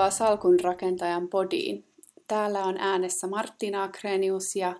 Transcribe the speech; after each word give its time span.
Tervetuloa 0.00 0.28
Salkun 0.28 0.60
rakentajan 0.60 1.28
podiin. 1.28 1.84
Täällä 2.28 2.64
on 2.64 2.76
äänessä 2.78 3.26
Martina 3.26 3.82
Akrenius 3.82 4.56
ja 4.56 4.76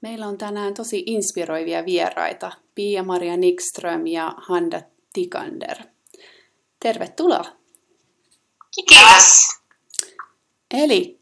meillä 0.00 0.26
on 0.26 0.38
tänään 0.38 0.74
tosi 0.74 1.02
inspiroivia 1.06 1.84
vieraita, 1.84 2.52
Pia-Maria 2.74 3.36
Nikström 3.36 4.06
ja 4.06 4.34
Handa 4.36 4.82
Tikander. 5.12 5.76
Tervetuloa! 6.80 7.44
Kiitos! 8.74 9.48
Eli 10.74 11.20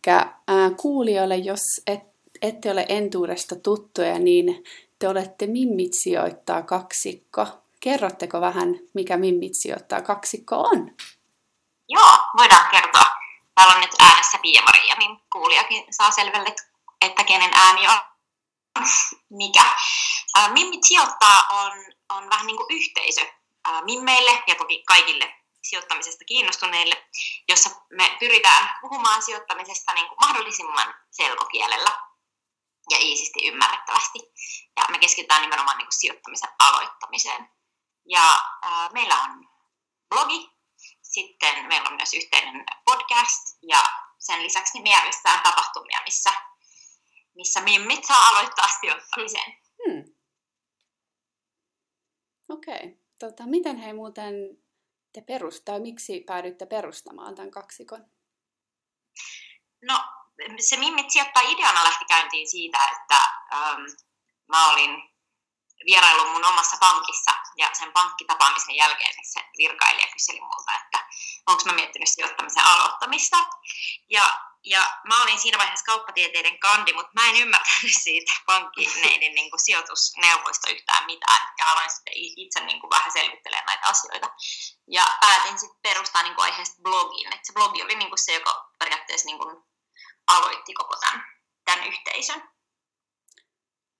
kuulijoille, 0.77 1.37
jos 1.37 1.61
et, 1.87 2.03
ette 2.43 2.71
ole 2.71 2.87
entuudesta 2.89 3.57
tuttuja, 3.57 4.19
niin 4.19 4.65
te 4.99 5.09
olette 5.09 5.47
Mimmit 5.47 5.93
sijoittaa 6.03 6.63
kaksikko. 6.63 7.47
Kerrotteko 7.81 8.41
vähän, 8.41 8.79
mikä 8.95 9.17
Mimmit 9.17 9.53
sijoittaa 9.63 10.03
kaksikko 10.03 10.57
on? 10.57 10.91
Joo, 11.89 12.13
voidaan 12.39 12.71
kertoa. 12.71 13.26
Täällä 13.57 13.75
on 13.75 13.81
nyt 13.81 13.95
äänessä 13.99 14.39
Pia-Maria, 14.39 14.95
niin 14.99 15.21
kuulijakin 15.33 15.85
saa 15.91 16.11
selville, 16.11 16.55
että 17.01 17.25
kenen 17.25 17.51
ääni 17.55 17.89
on 17.89 17.99
mikä. 19.31 19.75
Mimmit 20.53 20.85
sijoittaa 20.85 21.47
on, 21.51 21.73
on 22.09 22.31
vähän 22.31 22.47
niin 22.47 22.57
kuin 22.57 22.67
yhteisö 22.71 23.27
mimmeille 23.85 24.43
ja 24.47 24.55
toki 24.55 24.83
kaikille 24.87 25.35
sijoittamisesta 25.63 26.25
kiinnostuneille, 26.25 27.07
jossa 27.49 27.71
me 27.93 28.17
pyritään 28.21 28.79
puhumaan 28.81 29.23
sijoittamisesta 29.23 29.95
niin 29.95 30.09
kuin 30.09 30.19
mahdollisimman 30.21 30.95
selkokielellä 31.11 31.91
ja 32.91 32.99
iisisti 33.01 33.47
ymmärrettävästi. 33.47 34.19
Ja 34.77 34.85
me 34.91 34.99
keskitytään 34.99 35.43
nimenomaan 35.43 35.79
niin 35.79 35.87
kuin 35.87 36.01
sijoittamisen 36.01 36.51
aloittamiseen. 36.59 37.51
Ja 38.09 38.41
ää, 38.63 38.89
meillä 38.93 39.15
on 39.15 39.49
blogi, 40.09 40.56
sitten 41.21 41.67
meillä 41.69 41.89
on 41.89 41.97
myös 41.97 42.15
yhteinen 42.15 42.65
podcast 42.85 43.43
ja 43.63 43.83
sen 44.19 44.43
lisäksi 44.43 44.73
niin 44.73 44.83
me 44.83 44.91
järjestetään 44.91 45.43
tapahtumia, 45.43 46.01
missä, 46.05 46.33
missä 47.35 47.61
mimmit 47.61 48.05
saa 48.05 48.29
aloittaa 48.29 48.69
sijoittamisen. 48.81 49.51
Hmm. 49.85 50.05
Okei. 52.49 52.75
Okay. 52.75 52.89
Tota, 53.19 53.47
miten 53.47 53.77
he 53.77 53.93
muuten 53.93 54.35
te 55.13 55.21
perustaa, 55.21 55.79
miksi 55.79 56.21
päädyitte 56.27 56.67
perustamaan 56.67 57.35
tämän 57.35 57.51
kaksikon? 57.51 58.05
No, 59.83 60.05
se 60.69 60.77
Mimmit 60.77 61.11
sijoittaa 61.11 61.43
ideana 61.43 61.85
lähti 61.85 62.05
käyntiin 62.05 62.51
siitä, 62.51 62.79
että 62.93 63.19
ähm, 63.53 63.83
mä 64.49 64.71
olin 64.71 64.91
vierailu 65.87 66.29
mun 66.33 66.45
omassa 66.45 66.77
pankissa 66.81 67.31
ja 67.57 67.71
sen 67.73 67.93
pankkitapaamisen 67.93 68.75
jälkeen 68.75 69.15
niin 69.17 69.33
se 69.33 69.41
virkailija 69.59 70.07
kyseli 70.13 70.41
multa, 70.41 70.73
että 70.85 70.96
onko 71.47 71.63
mä 71.67 71.73
miettinyt 71.73 72.09
sijoittamisen 72.09 72.65
aloittamista. 72.65 73.37
Ja, 74.11 74.41
ja 74.65 74.81
mä 75.09 75.23
olin 75.23 75.39
siinä 75.39 75.59
vaiheessa 75.59 75.85
kauppatieteiden 75.85 76.59
kandi, 76.59 76.93
mutta 76.93 77.11
mä 77.15 77.31
en 77.31 77.37
ymmärtänyt 77.37 77.97
siitä 78.05 78.33
pankkineiden 78.47 79.35
niin 79.35 79.51
kuin 79.51 79.65
sijoitusneuvoista 79.65 80.71
yhtään 80.71 81.07
mitään. 81.07 81.41
Ja 81.59 81.65
aloin 81.71 81.91
sitten 81.91 82.13
itse 82.17 82.61
niin 82.61 82.81
kuin 82.81 82.91
vähän 82.91 83.13
selvittelemään 83.13 83.67
näitä 83.67 83.87
asioita. 83.87 84.31
Ja 84.91 85.05
päätin 85.21 85.59
sitten 85.59 85.81
perustaa 85.83 86.23
niin 86.23 86.35
kuin 86.35 86.45
aiheesta 86.45 86.83
blogin. 86.83 87.33
Et 87.35 87.45
se 87.45 87.53
blogi 87.53 87.83
oli 87.83 87.95
niin 87.95 88.11
kuin 88.11 88.25
se, 88.25 88.33
joka 88.33 88.71
periaatteessa 88.79 89.27
niin 89.27 89.39
kuin 89.39 89.57
aloitti 90.27 90.75
koko 90.75 90.97
tämän, 90.97 91.25
tämän 91.65 91.87
yhteisön. 91.89 92.57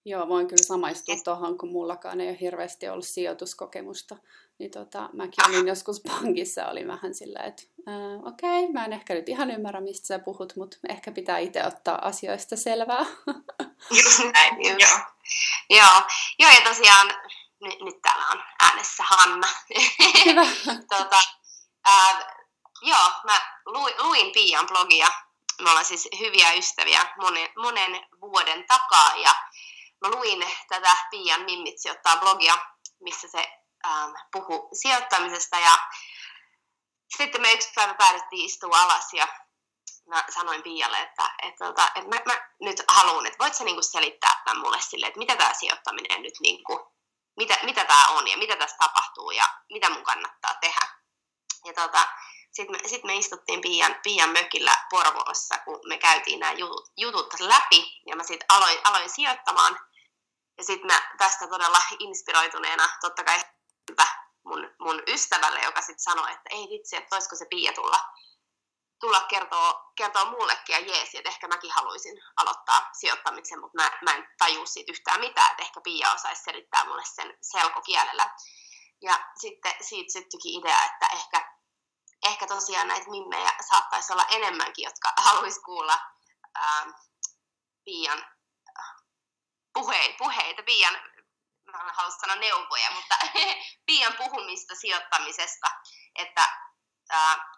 Joo, 0.05 0.29
voin 0.29 0.49
kyllä 0.49 0.63
samaistua 0.63 1.15
tuohon, 1.25 1.59
kun 1.59 1.73
mullakaan 1.73 2.21
ei 2.21 2.29
ole 2.29 2.41
hirveästi 2.41 2.89
ollut 2.89 3.07
sijoituskokemusta. 3.07 4.17
Niin 4.59 4.71
tota, 4.71 5.09
mäkin 5.13 5.45
olin 5.49 5.69
joskus 5.69 6.01
pankissa, 6.01 6.67
oli 6.67 6.87
vähän 6.87 7.15
sillä, 7.15 7.41
että 7.41 7.63
äh, 7.89 8.27
okei, 8.27 8.61
okay, 8.61 8.73
mä 8.73 8.85
en 8.85 8.93
ehkä 8.93 9.15
nyt 9.15 9.29
ihan 9.29 9.51
ymmärrä, 9.51 9.81
mistä 9.81 10.07
sä 10.07 10.19
puhut, 10.19 10.53
mutta 10.57 10.77
ehkä 10.89 11.13
pitää 11.13 11.39
itse 11.39 11.67
ottaa 11.67 11.99
asioista 12.03 12.57
selvää. 12.57 13.05
Just 13.97 14.19
näin, 14.33 14.55
joo. 14.63 14.99
joo. 15.71 16.03
Joo, 16.39 16.51
ja 16.51 16.61
tosiaan 16.65 17.07
nyt, 17.61 17.81
nyt 17.81 18.03
täällä 18.03 18.27
on 18.33 18.43
äänessä 18.63 19.03
Hanna. 19.07 19.49
Hyvä. 20.25 20.47
tota, 20.99 21.19
äh, 21.89 22.27
joo, 22.83 23.11
mä 23.25 23.41
luin, 23.67 23.95
luin 23.99 24.33
Pian 24.33 24.67
blogia. 24.67 25.09
Me 25.63 25.71
ollaan 25.71 25.85
siis 25.85 26.09
hyviä 26.19 26.53
ystäviä 26.53 27.15
monen, 27.21 27.49
monen 27.57 28.07
vuoden 28.21 28.65
takaa 28.67 29.17
ja 29.17 29.35
mä 30.01 30.11
luin 30.11 30.45
tätä 30.69 30.97
Pian 31.11 31.45
Mimmit 31.45 31.79
sijoittaa 31.79 32.17
blogia, 32.17 32.59
missä 33.01 33.29
se 33.29 33.49
ähm, 33.87 34.13
puhuu 34.33 34.69
sijoittamisesta 34.73 35.59
ja 35.59 35.79
sitten 37.17 37.41
me 37.43 37.53
yksi 37.53 37.73
päivä 37.75 37.95
päädyttiin 37.95 38.47
istua 38.47 38.79
alas 38.81 39.13
ja 39.13 39.29
mä 40.09 40.25
sanoin 40.35 40.63
Pialle, 40.63 41.03
että, 41.03 41.35
että, 41.43 41.69
että, 41.69 41.93
että 41.95 42.09
mä, 42.09 42.21
mä, 42.27 42.49
nyt 42.61 42.77
haluan, 42.89 43.27
että 43.27 43.39
voit 43.39 43.55
sä 43.55 43.65
niinku 43.65 43.83
selittää 43.83 44.43
tämän 44.45 44.63
mulle 44.63 44.81
sille, 44.81 45.07
että 45.07 45.19
mitä 45.19 45.37
tämä 45.37 45.55
sijoittaminen 45.55 46.23
nyt, 46.23 46.35
niinku, 46.41 46.93
mitä, 47.37 47.59
mitä 47.63 47.85
tämä 47.85 48.09
on 48.09 48.29
ja 48.29 48.37
mitä 48.39 48.57
tässä 48.57 48.77
tapahtuu 48.79 49.31
ja 49.31 49.49
mitä 49.73 49.91
mun 49.91 50.05
kannattaa 50.05 50.55
tehdä. 50.61 50.89
Ja 51.65 51.73
tota, 51.73 52.09
sitten 52.53 52.77
me, 52.83 52.89
sit 52.89 53.05
me 53.05 53.15
istuttiin 53.15 53.61
Pian, 53.61 53.97
Pian 54.03 54.31
mökillä 54.31 54.73
Porvoossa, 54.91 55.59
kun 55.59 55.81
me 55.89 55.99
käytiin 55.99 56.41
nämä 56.41 56.53
jutut, 56.53 56.93
jutut 56.97 57.41
läpi, 57.41 58.01
ja 58.07 58.17
mä 58.17 58.23
sitten 58.23 58.47
aloin, 58.49 58.79
aloin 58.85 59.11
sijoittamaan. 59.11 59.81
Ja 60.59 60.65
sitten 60.65 60.87
mä 60.87 61.11
tästä 61.19 61.47
todella 61.47 61.79
inspiroituneena, 61.99 62.89
totta 63.01 63.25
kai 63.25 63.41
mun, 64.45 64.75
mun 64.81 65.03
ystävälle, 65.07 65.61
joka 65.61 65.81
sitten 65.81 66.03
sanoi, 66.03 66.33
että 66.33 66.49
ei 66.51 66.69
vitsi, 66.71 66.97
että 66.97 67.17
olisiko 67.17 67.37
se 67.37 67.47
Pia 67.51 67.73
tulla, 67.73 68.01
tulla 69.01 69.21
kertoa, 69.21 69.93
kertoa 69.97 70.31
mullekin 70.31 70.73
ja 70.73 70.81
jees, 70.81 71.15
että 71.15 71.29
ehkä 71.29 71.49
mäkin 71.49 71.71
haluaisin 71.73 72.23
aloittaa 72.37 72.91
sijoittamisen, 72.93 73.61
mutta 73.61 73.83
mä, 73.83 73.91
mä 74.05 74.15
en 74.15 74.29
tajua 74.39 74.67
siitä 74.67 74.93
yhtään 74.93 75.21
mitään, 75.21 75.51
että 75.51 75.63
ehkä 75.63 75.81
Pia 75.81 76.13
osaisi 76.13 76.43
selittää 76.43 76.85
mulle 76.85 77.05
sen 77.05 77.39
selkokielellä. 77.43 78.35
Ja 79.03 79.31
sitten 79.41 79.75
siitä 79.81 80.13
syttyikin 80.13 80.61
idea, 80.61 80.85
että 80.85 81.07
ehkä 81.07 81.57
ehkä 82.27 82.47
tosiaan 82.47 82.89
näitä 82.89 83.11
mimmejä 83.11 83.53
saattaisi 83.69 84.13
olla 84.13 84.27
enemmänkin, 84.31 84.85
jotka 84.85 85.13
haluaisi 85.27 85.61
kuulla 85.61 86.01
ää, 86.55 86.87
Pian 87.85 88.25
puhe, 89.73 90.15
puheita, 90.19 90.63
Pian, 90.63 90.95
halua 91.79 92.11
sanoa 92.11 92.37
neuvoja, 92.37 92.91
mutta 92.91 93.17
Pian 93.87 94.15
puhumista 94.19 94.75
sijoittamisesta, 94.75 95.71
että 96.15 96.49
ää, 97.11 97.53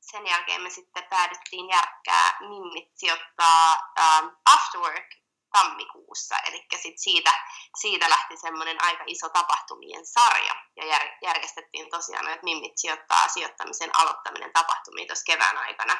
sen 0.00 0.26
jälkeen 0.26 0.62
me 0.62 0.70
sitten 0.70 1.06
päädyttiin 1.10 1.68
järkkää 1.68 2.38
mimmit 2.40 2.88
sijoittaa 2.94 3.92
ää, 3.96 4.22
Afterwork 4.44 5.20
tammikuussa, 5.52 6.38
eli 6.38 6.66
sit 6.82 6.98
siitä, 6.98 7.32
siitä 7.80 8.10
lähti 8.10 8.36
semmoinen 8.36 8.84
aika 8.84 9.04
iso 9.06 9.28
tapahtumien 9.28 10.06
sarja, 10.06 10.54
ja 10.76 10.86
jär, 10.86 11.08
järjestettiin 11.22 11.90
tosiaan, 11.90 12.28
että 12.28 12.44
Mimmit 12.44 12.72
sijoittaa 12.76 13.28
sijoittamisen 13.28 13.96
aloittaminen 13.96 14.52
tapahtumia 14.52 15.06
tuossa 15.06 15.24
kevään 15.24 15.58
aikana 15.58 15.96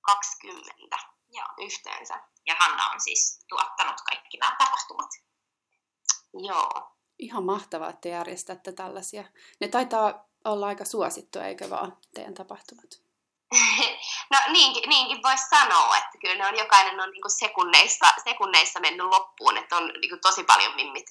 20 0.00 0.74
Joo. 1.28 1.46
yhteensä. 1.58 2.14
Ja 2.46 2.54
Hanna 2.58 2.86
on 2.86 3.00
siis 3.00 3.44
tuottanut 3.48 4.00
kaikki 4.00 4.36
nämä 4.38 4.56
tapahtumat. 4.58 5.10
Joo. 6.34 6.90
Ihan 7.18 7.44
mahtavaa, 7.44 7.90
että 7.90 8.08
järjestätte 8.08 8.72
tällaisia. 8.72 9.24
Ne 9.60 9.68
taitaa 9.68 10.28
olla 10.44 10.66
aika 10.66 10.84
suosittuja, 10.84 11.46
eikö 11.46 11.70
vaan, 11.70 11.96
teidän 12.14 12.34
tapahtumat? 12.34 12.90
No 14.30 14.38
niinkin, 14.52 14.88
niinkin 14.88 15.22
voisi 15.22 15.44
sanoa, 15.48 15.96
että 15.96 16.18
kyllä 16.20 16.34
ne 16.34 16.46
on, 16.46 16.58
jokainen 16.58 17.00
on 17.00 17.10
niin 17.10 17.22
sekunneissa, 17.38 18.06
sekunneissa 18.24 18.80
mennyt 18.80 19.06
loppuun, 19.06 19.56
että 19.56 19.76
on 19.76 19.86
niin 20.00 20.20
tosi 20.22 20.44
paljon 20.44 20.74
mimmit 20.74 21.06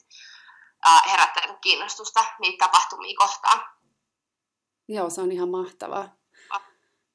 herättänyt 1.11 1.57
kiinnostusta 1.61 2.25
niitä 2.39 2.65
tapahtumia 2.65 3.15
kohtaan. 3.17 3.65
Joo, 4.87 5.09
se 5.09 5.21
on 5.21 5.31
ihan 5.31 5.49
mahtavaa. 5.49 6.09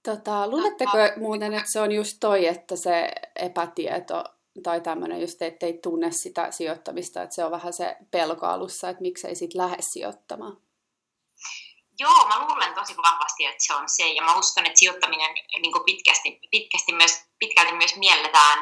Tota, 0.03 0.49
luuletteko 0.49 0.93
muuten, 1.17 1.55
että 1.55 1.73
se 1.73 1.81
on 1.81 1.93
just 1.93 2.17
toi, 2.21 2.47
että 2.47 2.77
se 2.77 3.13
epätieto 3.37 4.25
tai 4.63 4.81
tämmöinen 4.81 5.21
just, 5.21 5.43
että 5.43 5.67
ei 5.67 5.79
tunne 5.83 6.11
sitä 6.13 6.51
sijoittamista, 6.51 7.23
että 7.23 7.35
se 7.35 7.45
on 7.45 7.51
vähän 7.51 7.73
se 7.73 7.97
pelko 8.11 8.47
alussa, 8.47 8.89
että 8.89 9.03
miksei 9.03 9.35
sit 9.35 9.55
lähde 9.55 9.77
sijoittamaan? 9.81 10.57
Joo, 11.99 12.29
mä 12.29 12.47
luulen 12.47 12.75
tosi 12.75 12.97
vahvasti, 12.97 13.45
että 13.45 13.65
se 13.67 13.75
on 13.75 13.89
se. 13.89 14.09
Ja 14.09 14.23
mä 14.23 14.39
uskon, 14.39 14.67
että 14.67 14.79
sijoittaminen 14.79 15.35
niin 15.35 15.85
pitkästi, 15.85 16.41
pitkästi 16.51 16.93
myös, 16.93 17.25
pitkälti 17.39 17.73
myös 17.73 17.97
mielletään 17.97 18.59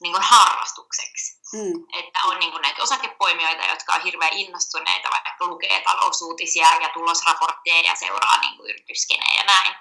niin 0.00 0.12
kuin 0.12 0.22
harrastukseksi. 0.22 1.40
Mm. 1.52 1.86
Että 1.98 2.18
on 2.24 2.38
niin 2.38 2.50
kuin 2.52 2.62
näitä 2.62 2.82
osakepoimijoita, 2.82 3.66
jotka 3.66 3.94
on 3.94 4.02
hirveän 4.02 4.32
innostuneita, 4.32 5.10
vaikka 5.10 5.46
lukee 5.46 5.80
talousuutisia 5.80 6.66
ja 6.80 6.88
tulosraportteja 6.88 7.80
ja 7.80 7.96
seuraa 7.96 8.40
niin 8.40 8.56
kuin 8.56 8.70
yrityskenejä 8.70 9.40
ja 9.40 9.44
näin. 9.44 9.74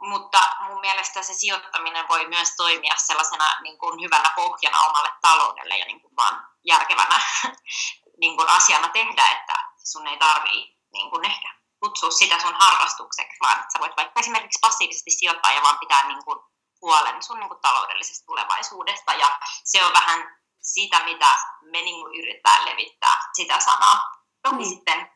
Mutta 0.00 0.38
mun 0.60 0.80
mielestä 0.80 1.22
se 1.22 1.34
sijoittaminen 1.34 2.08
voi 2.08 2.28
myös 2.28 2.56
toimia 2.56 2.94
sellaisena 2.96 3.60
niin 3.62 3.78
kuin 3.78 4.00
hyvänä 4.00 4.30
pohjana 4.36 4.80
omalle 4.80 5.10
taloudelle 5.20 5.78
ja 5.78 5.84
niin 5.84 6.00
kuin 6.00 6.16
vaan 6.16 6.46
järkevänä 6.64 7.20
niin 8.20 8.36
kuin 8.36 8.48
asiana 8.48 8.88
tehdä, 8.88 9.28
että 9.28 9.54
sun 9.84 10.06
ei 10.06 10.16
tarvii 10.16 10.78
niin 10.92 11.10
kuin 11.10 11.24
ehkä 11.24 11.54
kutsua 11.80 12.10
sitä 12.10 12.38
sun 12.38 12.54
harrastukseksi, 12.54 13.36
vaan 13.40 13.58
että 13.60 13.72
sä 13.72 13.78
voit 13.78 13.96
vaikka 13.96 14.20
esimerkiksi 14.20 14.58
passiivisesti 14.60 15.10
sijoittaa 15.10 15.52
ja 15.52 15.62
vaan 15.62 15.78
pitää 15.78 16.08
niin 16.08 16.24
kuin 16.24 16.38
huolen 16.82 17.22
sun 17.22 17.38
niin 17.38 17.48
kuin 17.48 17.60
taloudellisesta 17.60 18.26
tulevaisuudesta. 18.26 19.14
Ja 19.14 19.38
se 19.64 19.84
on 19.84 19.92
vähän 19.92 20.38
sitä, 20.60 21.04
mitä 21.04 21.38
me 21.60 21.82
niin 21.82 22.00
kuin 22.00 22.18
yritetään 22.18 22.64
levittää, 22.64 23.30
sitä 23.32 23.60
sanaa. 23.60 24.00
Toki 24.42 24.64
mm. 24.64 24.68
sitten 24.68 25.10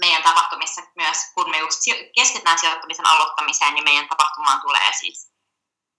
meidän 0.00 0.22
tapahtumissa 0.22 0.82
myös, 0.96 1.18
kun 1.34 1.50
me 1.50 1.58
just 1.58 1.80
keskitytään 2.14 2.58
sijoittamisen 2.58 3.06
aloittamiseen, 3.06 3.74
niin 3.74 3.84
meidän 3.84 4.08
tapahtumaan 4.08 4.60
tulee 4.60 4.92
siis 4.92 5.36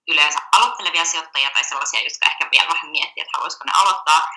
yleensä 0.08 0.38
aloittelevia 0.52 1.04
sijoittajia 1.04 1.50
tai 1.50 1.64
sellaisia, 1.64 2.00
jotka 2.00 2.26
ehkä 2.26 2.48
vielä 2.52 2.68
vähän 2.74 2.90
miettii, 2.90 3.20
että 3.20 3.30
haluaisiko 3.34 3.64
ne 3.64 3.72
aloittaa. 3.74 4.28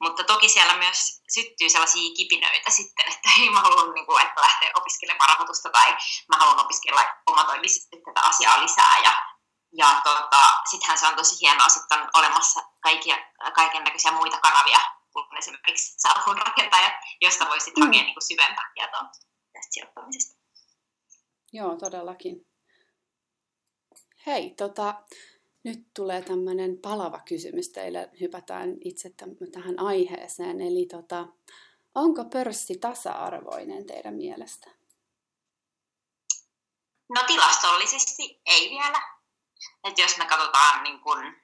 Mutta 0.00 0.24
toki 0.24 0.48
siellä 0.48 0.74
myös 0.74 1.22
syttyy 1.34 1.68
sellaisia 1.68 2.14
kipinöitä 2.16 2.70
sitten, 2.70 3.12
että 3.12 3.30
ei 3.40 3.50
mä 3.50 3.60
haluan 3.60 3.94
niin 3.94 4.06
kuin, 4.06 4.22
että 4.22 4.40
lähteä 4.40 4.70
opiskelemaan 4.74 5.28
rahoitusta 5.28 5.70
tai 5.70 5.96
mä 6.28 6.36
haluan 6.36 6.60
opiskella 6.60 7.04
omatoimisesti 7.26 7.96
tätä 8.04 8.20
asiaa 8.28 8.62
lisää. 8.62 8.98
Ja, 8.98 9.12
ja 9.72 10.00
tota, 10.04 10.48
sittenhän 10.70 10.98
se 10.98 11.06
on 11.06 11.16
tosi 11.16 11.40
hienoa, 11.40 11.68
sitten 11.68 12.00
on 12.00 12.08
olemassa 12.14 12.60
kaikkia, 12.80 13.16
kaiken 13.54 13.84
näköisiä 13.84 14.10
muita 14.10 14.38
kanavia, 14.40 14.80
kuin 15.12 15.38
esimerkiksi 15.38 15.94
salkun 15.96 16.38
rakentajat, 16.38 16.92
josta 17.20 17.48
voi 17.48 17.60
sitten 17.60 17.84
mm. 17.84 17.86
hakea 17.86 18.02
niin 18.02 18.14
kuin 18.14 18.28
syvempää 18.28 18.70
tietoa 18.74 19.02
tästä 19.52 19.70
sijoittamisesta. 19.70 20.42
Joo, 21.52 21.76
todellakin. 21.76 22.46
Hei, 24.26 24.50
tota, 24.50 25.02
nyt 25.64 25.78
tulee 25.96 26.22
tämmöinen 26.22 26.78
palava 26.78 27.20
kysymys 27.28 27.68
teille. 27.68 28.10
Hypätään 28.20 28.76
itse 28.84 29.10
tähän 29.52 29.78
aiheeseen. 29.78 30.60
Eli 30.60 30.86
tota, 30.86 31.26
onko 31.94 32.24
pörssi 32.24 32.78
tasa-arvoinen 32.78 33.86
teidän 33.86 34.14
mielestä? 34.14 34.70
No 37.08 37.22
tilastollisesti 37.26 38.40
ei 38.46 38.70
vielä. 38.70 39.02
Et 39.84 39.98
jos 39.98 40.18
me 40.18 40.26
katsotaan 40.26 40.82
niin 40.82 41.00
kun 41.00 41.36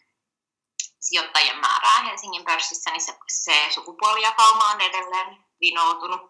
sijoittajien 1.08 1.58
määrää 1.58 2.02
Helsingin 2.02 2.44
pörssissä, 2.44 2.90
niin 2.90 3.00
se, 3.00 3.19
se 3.28 3.66
sukupuolijakauma 3.70 4.70
on 4.70 4.81
edelleen 4.81 5.44
vinoutunut. 5.60 6.20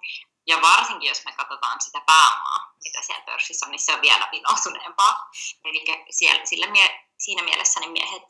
Ja 0.47 0.63
varsinkin 0.63 1.09
jos 1.09 1.25
me 1.25 1.33
katsotaan 1.33 1.81
sitä 1.81 2.01
pääomaa, 2.07 2.73
mitä 2.85 3.03
siellä 3.03 3.25
pörssissä 3.25 3.67
on, 3.67 3.71
niin 3.71 3.83
se 3.83 3.95
on 3.95 4.01
vielä 4.01 4.29
vinoutuneempaa. 4.33 5.31
Eli 5.65 5.85
siellä, 6.11 6.47
sillä 6.47 6.67
mie, 6.67 7.09
siinä 7.19 7.43
mielessä 7.43 7.81
niin 7.81 7.93
miehet 7.93 8.23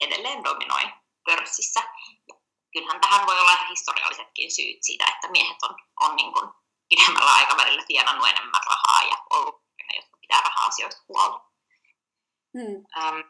edelleen 0.00 0.44
dominoi 0.44 0.92
pörssissä. 1.24 1.80
Ja 2.28 2.34
kyllähän 2.72 3.00
tähän 3.00 3.26
voi 3.26 3.40
olla 3.40 3.66
historiallisetkin 3.68 4.52
syyt 4.52 4.78
siitä, 4.82 5.04
että 5.14 5.28
miehet 5.28 5.62
on, 5.62 5.76
on 6.00 6.16
niin 6.16 6.32
kuin 6.32 6.50
pidemmällä 6.88 7.30
aikavälillä 7.30 7.82
tienannut 7.86 8.28
enemmän 8.28 8.62
rahaa 8.66 9.02
ja 9.02 9.16
ollut 9.30 9.68
jotka 9.96 10.18
pitää 10.20 10.40
raha-asioista 10.40 11.02
huolta. 11.08 11.40
Hmm. 12.54 12.84
Ähm, 12.96 13.20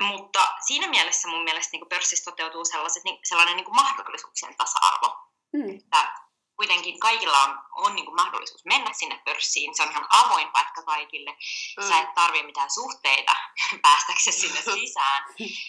mutta 0.00 0.54
siinä 0.66 0.86
mielessä 0.86 1.28
mun 1.28 1.44
mielestä 1.44 1.76
niin 1.76 1.88
pörssissä 1.88 2.30
toteutuu 2.30 2.64
sellaiset, 2.64 3.04
niin, 3.04 3.18
sellainen 3.24 3.56
niin 3.56 3.64
kuin 3.64 3.76
mahdollisuuksien 3.76 4.56
tasa-arvo. 4.56 5.18
Hmm. 5.56 5.78
Että 5.78 6.26
kuitenkin 6.56 7.00
kaikilla 7.00 7.42
on, 7.42 7.58
on 7.72 7.94
niin 7.94 8.04
kuin 8.04 8.14
mahdollisuus 8.14 8.64
mennä 8.64 8.92
sinne 8.92 9.22
pörssiin. 9.24 9.74
Se 9.74 9.82
on 9.82 9.90
ihan 9.90 10.06
avoin 10.08 10.48
paikka 10.48 10.82
kaikille. 10.82 11.30
Mm. 11.76 11.88
Sä 11.88 12.00
et 12.00 12.14
tarvii 12.14 12.42
mitään 12.42 12.70
suhteita 12.70 13.32
päästäksesi 13.82 14.40
sinne 14.40 14.62
sisään. 14.74 15.24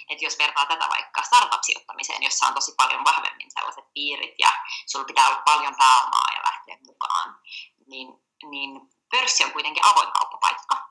Et 0.10 0.22
jos 0.22 0.38
vertaa 0.38 0.66
tätä 0.66 0.90
vaikka 0.90 1.24
startup-sijoittamiseen, 1.24 2.24
jossa 2.24 2.48
on 2.48 2.54
tosi 2.54 2.74
paljon 2.78 3.04
vahvemmin 3.04 3.52
sellaiset 3.52 3.94
piirit 3.94 4.36
ja 4.40 4.52
sulla 4.86 5.06
pitää 5.06 5.28
olla 5.28 5.42
paljon 5.46 5.76
pääomaa 5.78 6.28
ja 6.36 6.42
lähteä 6.46 6.78
mukaan, 6.86 7.40
niin, 7.88 8.08
niin 8.50 8.82
pörssi 9.12 9.44
on 9.44 9.52
kuitenkin 9.52 9.86
avoin 9.86 10.12
kauppapaikka. 10.12 10.90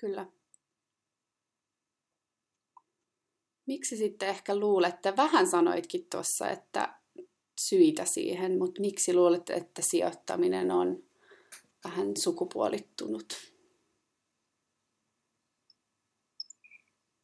Kyllä. 0.00 0.26
Miksi 3.68 3.96
sitten 3.96 4.28
ehkä 4.28 4.56
luulette, 4.56 5.16
vähän 5.16 5.46
sanoitkin 5.46 6.06
tuossa, 6.10 6.48
että 6.48 6.94
syitä 7.60 8.04
siihen, 8.04 8.58
mutta 8.58 8.80
miksi 8.80 9.14
luulette, 9.14 9.54
että 9.54 9.82
sijoittaminen 9.82 10.70
on 10.70 10.96
vähän 11.84 12.16
sukupuolittunut? 12.16 13.36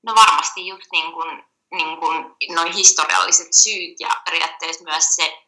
No 0.03 0.15
varmasti 0.15 0.67
just 0.67 0.87
niin 0.93 1.13
kuin, 1.13 1.45
niin 1.71 1.99
kuin 1.99 2.55
noin 2.55 2.73
historialliset 2.73 3.53
syyt 3.53 4.01
ja 4.01 4.23
periaatteessa 4.25 4.85
myös 4.85 5.05
se, 5.17 5.39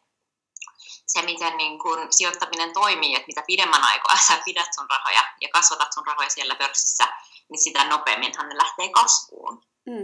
se 1.07 1.21
miten 1.21 1.57
niin 1.57 1.79
kuin 1.79 2.13
sijoittaminen 2.13 2.73
toimii, 2.73 3.15
että 3.15 3.27
mitä 3.27 3.43
pidemmän 3.47 3.83
aikaa 3.83 4.17
sä 4.27 4.41
pidät 4.45 4.73
sun 4.75 4.87
rahoja 4.89 5.23
ja 5.41 5.49
kasvatat 5.53 5.93
sun 5.93 6.07
rahoja 6.07 6.29
siellä 6.29 6.55
pörssissä, 6.55 7.07
niin 7.49 7.63
sitä 7.63 7.87
nopeamminhan 7.87 8.49
ne 8.49 8.57
lähtee 8.57 8.89
kasvuun. 8.89 9.63
Mm. 9.85 10.03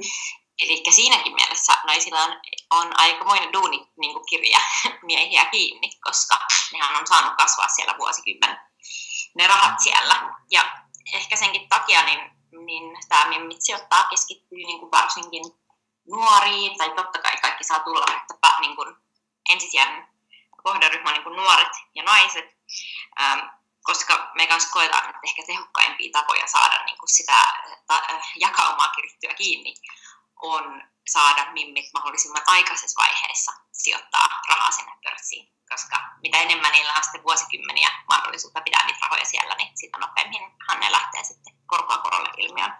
Eli 0.62 0.84
siinäkin 0.90 1.36
mielessä 1.36 1.74
naisilla 1.86 2.20
on, 2.20 2.42
on 2.72 3.00
aikamoinen 3.00 3.54
duuni 3.54 3.88
niin 3.98 4.14
kuin 4.14 4.26
kirja 4.30 4.60
miehiä 5.08 5.46
kiinni, 5.46 5.90
koska 6.04 6.40
nehän 6.74 6.96
on 6.96 7.08
saanut 7.08 7.36
kasvaa 7.38 7.68
siellä 7.68 7.98
vuosikymmen 7.98 8.60
ne 9.36 9.48
rahat 9.48 9.80
siellä. 9.80 10.34
Ja 10.52 10.72
ehkä 11.14 11.36
senkin 11.36 11.70
takia 11.70 12.04
niin, 12.04 12.20
niin 12.66 12.98
tämä 13.10 13.30
Mimmit 13.30 13.62
sijoittaa 13.62 14.04
keskittyy 14.04 14.58
niin 14.58 14.80
kuin 14.80 14.92
varsinkin 14.92 15.44
nuoriin, 16.08 16.78
tai 16.78 16.90
totta 16.90 17.20
kai 17.20 17.38
kaikki 17.42 17.64
saa 17.64 17.80
tulla, 17.80 18.06
mutta 18.14 18.34
niin 18.60 18.76
kuin 18.76 18.96
ensisijainen 19.50 20.08
kohderyhmä 20.64 21.10
on 21.10 21.14
niin 21.14 21.36
nuoret 21.36 21.74
ja 21.96 22.04
naiset, 22.04 22.58
ähm, 23.22 23.40
koska 23.84 24.32
me 24.36 24.48
kanssa 24.48 24.70
koetaan, 24.74 25.06
että 25.06 25.20
ehkä 25.24 25.44
tehokkaimpia 25.48 26.10
tapoja 26.12 26.48
saada 26.48 26.86
niin 26.86 26.98
kuin 26.98 27.10
sitä 27.10 27.38
ta, 27.88 28.02
äh, 28.10 28.32
jakaumaa 28.36 28.88
kirittyä 28.88 29.34
kiinni 29.34 29.74
on 30.44 30.84
saada 31.08 31.52
mimmit 31.52 31.86
mahdollisimman 31.94 32.44
aikaisessa 32.48 33.02
vaiheessa 33.02 33.52
sijoittaa 33.72 34.42
rahaa 34.50 34.72
sinne 34.72 34.92
pörssiin. 35.04 35.54
Koska 35.70 35.98
mitä 36.22 36.38
enemmän 36.38 36.72
niillä 36.72 36.94
on 36.98 37.04
sitten 37.04 37.24
vuosikymmeniä 37.24 37.90
mahdollisuutta 38.10 38.62
pitää 38.62 38.86
niitä 38.86 39.00
rahoja 39.02 39.26
siellä, 39.26 39.56
niin 39.56 39.78
sitä 39.78 40.00
nopeamminhan 40.00 40.80
ne 40.80 40.92
lähtee 40.92 41.24
sitten 41.24 41.54
korkoa 41.66 41.98
korolle 41.98 42.30
ilmiön 42.38 42.74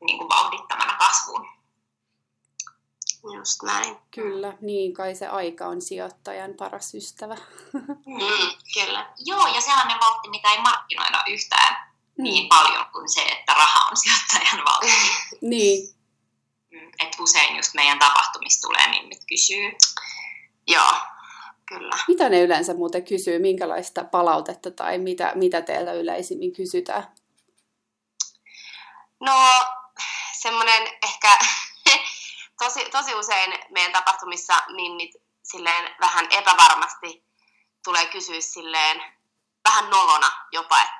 niin 0.00 0.18
kuin 0.18 0.28
vauhdittamana 0.28 0.96
kasvuun. 0.96 1.48
Just 3.36 3.62
näin. 3.62 3.96
Kyllä, 4.10 4.54
niin 4.60 4.94
kai 4.94 5.14
se 5.14 5.26
aika 5.26 5.66
on 5.66 5.82
sijoittajan 5.82 6.54
paras 6.58 6.94
ystävä. 6.94 7.36
Mm, 7.72 8.58
kyllä. 8.74 9.12
Joo, 9.18 9.46
ja 9.46 9.60
se 9.60 9.70
on 9.72 9.88
ne 9.88 9.96
vauhti, 10.00 10.30
mitä 10.30 10.48
ei 10.52 10.60
markkinoida 10.60 11.24
yhtään 11.28 11.92
mm. 12.18 12.24
niin 12.24 12.48
paljon 12.48 12.86
kuin 12.92 13.08
se, 13.08 13.22
että 13.22 13.54
raha 13.54 13.88
on 13.90 13.96
sijoittajan 13.96 14.64
vauhti. 14.64 14.86
niin, 15.40 15.99
että 17.00 17.22
usein 17.22 17.56
just 17.56 17.74
meidän 17.74 17.98
tapahtumista 17.98 18.68
tulee 18.68 18.88
mimmit 18.90 19.24
kysyy. 19.28 19.72
Joo, 20.66 20.92
kyllä. 21.68 21.98
Mitä 22.08 22.28
ne 22.28 22.40
yleensä 22.40 22.74
muuten 22.74 23.04
kysyy? 23.04 23.38
Minkälaista 23.38 24.04
palautetta 24.04 24.70
tai 24.70 24.98
mitä, 24.98 25.32
mitä 25.34 25.62
teiltä 25.62 25.92
yleisimmin 25.92 26.52
kysytään? 26.52 27.14
No, 29.20 29.34
semmoinen 30.40 30.82
ehkä 31.02 31.38
tosi, 32.64 32.84
tosi 32.90 33.14
usein 33.14 33.58
meidän 33.70 33.92
tapahtumissa 33.92 34.54
mimmit 34.76 35.10
silleen 35.42 35.96
vähän 36.00 36.26
epävarmasti 36.30 37.24
tulee 37.84 38.06
kysyä 38.06 38.40
silleen 38.40 39.02
vähän 39.64 39.90
nolona 39.90 40.26
jopa, 40.52 40.82
että 40.82 40.99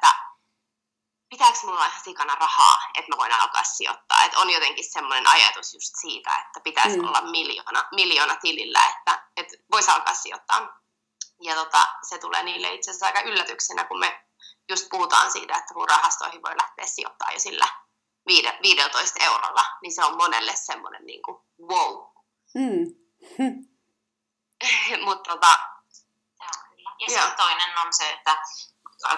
mulla 1.81 1.93
ihan 1.93 2.05
sikana 2.05 2.35
rahaa, 2.35 2.79
että 2.95 3.11
mä 3.11 3.17
voin 3.17 3.33
alkaa 3.33 3.65
sijoittaa. 3.65 4.25
Että 4.25 4.39
on 4.39 4.51
jotenkin 4.51 4.93
semmoinen 4.93 5.27
ajatus 5.27 5.75
just 5.75 5.95
siitä, 6.01 6.31
että 6.47 6.61
pitäisi 6.61 6.99
mm. 6.99 7.05
olla 7.09 7.21
miljoona, 7.21 7.85
miljoona 7.95 8.37
tilillä, 8.37 8.81
että, 8.91 9.23
että 9.37 9.57
voisi 9.71 9.91
alkaa 9.91 10.15
sijoittaa. 10.15 10.81
Ja 11.41 11.55
tota, 11.55 11.89
se 12.09 12.19
tulee 12.19 12.43
niille 12.43 12.75
itse 12.75 12.91
asiassa 12.91 13.07
aika 13.07 13.21
yllätyksenä, 13.21 13.85
kun 13.85 13.99
me 13.99 14.25
just 14.69 14.89
puhutaan 14.91 15.33
siitä, 15.33 15.57
että 15.57 15.75
kun 15.75 15.89
rahastoihin 15.89 16.43
voi 16.43 16.57
lähteä 16.57 16.87
sijoittamaan 16.87 17.35
jo 17.35 17.41
sillä 17.41 17.69
15 18.63 19.25
eurolla, 19.25 19.65
niin 19.83 19.93
se 19.93 20.05
on 20.05 20.17
monelle 20.17 20.57
semmoinen 20.57 21.07
niin 21.07 21.23
kuin 21.23 21.39
wow. 21.61 22.07
Mm. 22.55 22.95
Mutta 25.07 25.31
tota, 25.31 25.59
ja 27.01 27.09
sitten 27.09 27.37
toinen 27.37 27.79
on 27.87 27.93
se, 27.93 28.11
että 28.11 28.37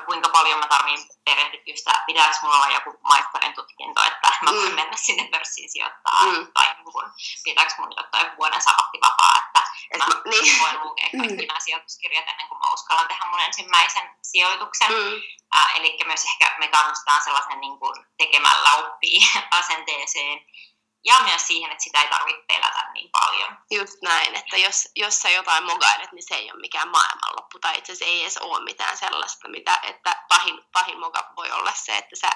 kuinka 0.07 0.29
paljon 0.29 0.59
mä 0.59 0.67
tarvin 0.67 1.09
perehdytystä, 1.25 2.03
pitääkö 2.07 2.37
mulla 2.43 2.57
olla 2.57 2.75
joku 2.75 2.99
maistarin 3.03 3.55
tutkinto, 3.55 4.03
että 4.03 4.29
mä 4.43 4.51
voin 4.51 4.69
mm. 4.69 4.75
mennä 4.75 4.97
sinne 4.97 5.29
pörssiin 5.33 5.71
sijoittaa, 5.71 6.27
mm. 6.27 6.47
tai 6.55 6.75
niin 6.75 6.93
kun, 6.93 7.13
pitääkö 7.45 7.73
mun 7.79 8.01
ottaa 8.01 8.21
joku 8.21 8.37
vuoden 8.37 8.63
sabattivapaa, 8.63 9.39
että 9.39 9.63
Et 9.93 9.99
mä, 9.99 10.07
mä 10.07 10.23
niin. 10.31 10.61
voin 10.61 10.81
lukea 10.81 11.09
kaikki 11.19 11.43
mm. 11.43 11.47
nämä 11.47 11.61
sijoituskirjat 11.61 12.29
ennen 12.29 12.49
kuin 12.49 12.59
mä 12.59 12.73
uskallan 12.73 13.09
tehdä 13.09 13.25
mun 13.31 13.41
ensimmäisen 13.41 14.11
sijoituksen. 14.23 14.93
Mm. 14.93 15.23
Äh, 15.57 15.77
eli 15.77 15.99
myös 16.05 16.25
ehkä 16.25 16.57
me 16.59 16.69
kannustetaan 16.69 17.23
sellaisen 17.23 17.61
niin 17.61 17.79
kuin 17.79 18.07
tekemällä 18.19 18.73
oppii 18.73 19.19
asenteeseen, 19.61 20.47
ja 21.05 21.15
myös 21.25 21.47
siihen, 21.47 21.73
että 21.73 21.85
sitä 21.85 22.03
ei 22.03 22.09
tarvitse 22.09 22.43
pelätä 22.49 22.91
niin 22.93 23.11
paljon. 23.11 23.57
Just 23.71 24.03
näin, 24.03 24.35
että 24.35 24.57
jos, 24.57 24.89
jos 24.97 25.23
sä 25.23 25.31
jotain 25.31 25.65
mogailet, 25.65 26.13
niin 26.13 26.29
se 26.29 26.35
ei 26.35 26.53
ole 26.53 26.61
mikään 26.61 26.89
maailmanloppu, 26.89 27.59
tai 27.59 27.79
itse 27.79 27.93
asiassa 27.93 28.13
ei 28.13 28.23
edes 28.23 28.39
ole 28.39 28.65
mitään 28.65 28.97
sellaista, 28.97 29.49
mitä, 29.49 29.81
että 29.83 30.25
pahin, 30.29 30.65
pahin 30.73 31.01
moka 31.01 31.33
voi 31.37 31.51
olla 31.51 31.73
se, 31.75 31.97
että 31.97 32.17
sä 32.17 32.31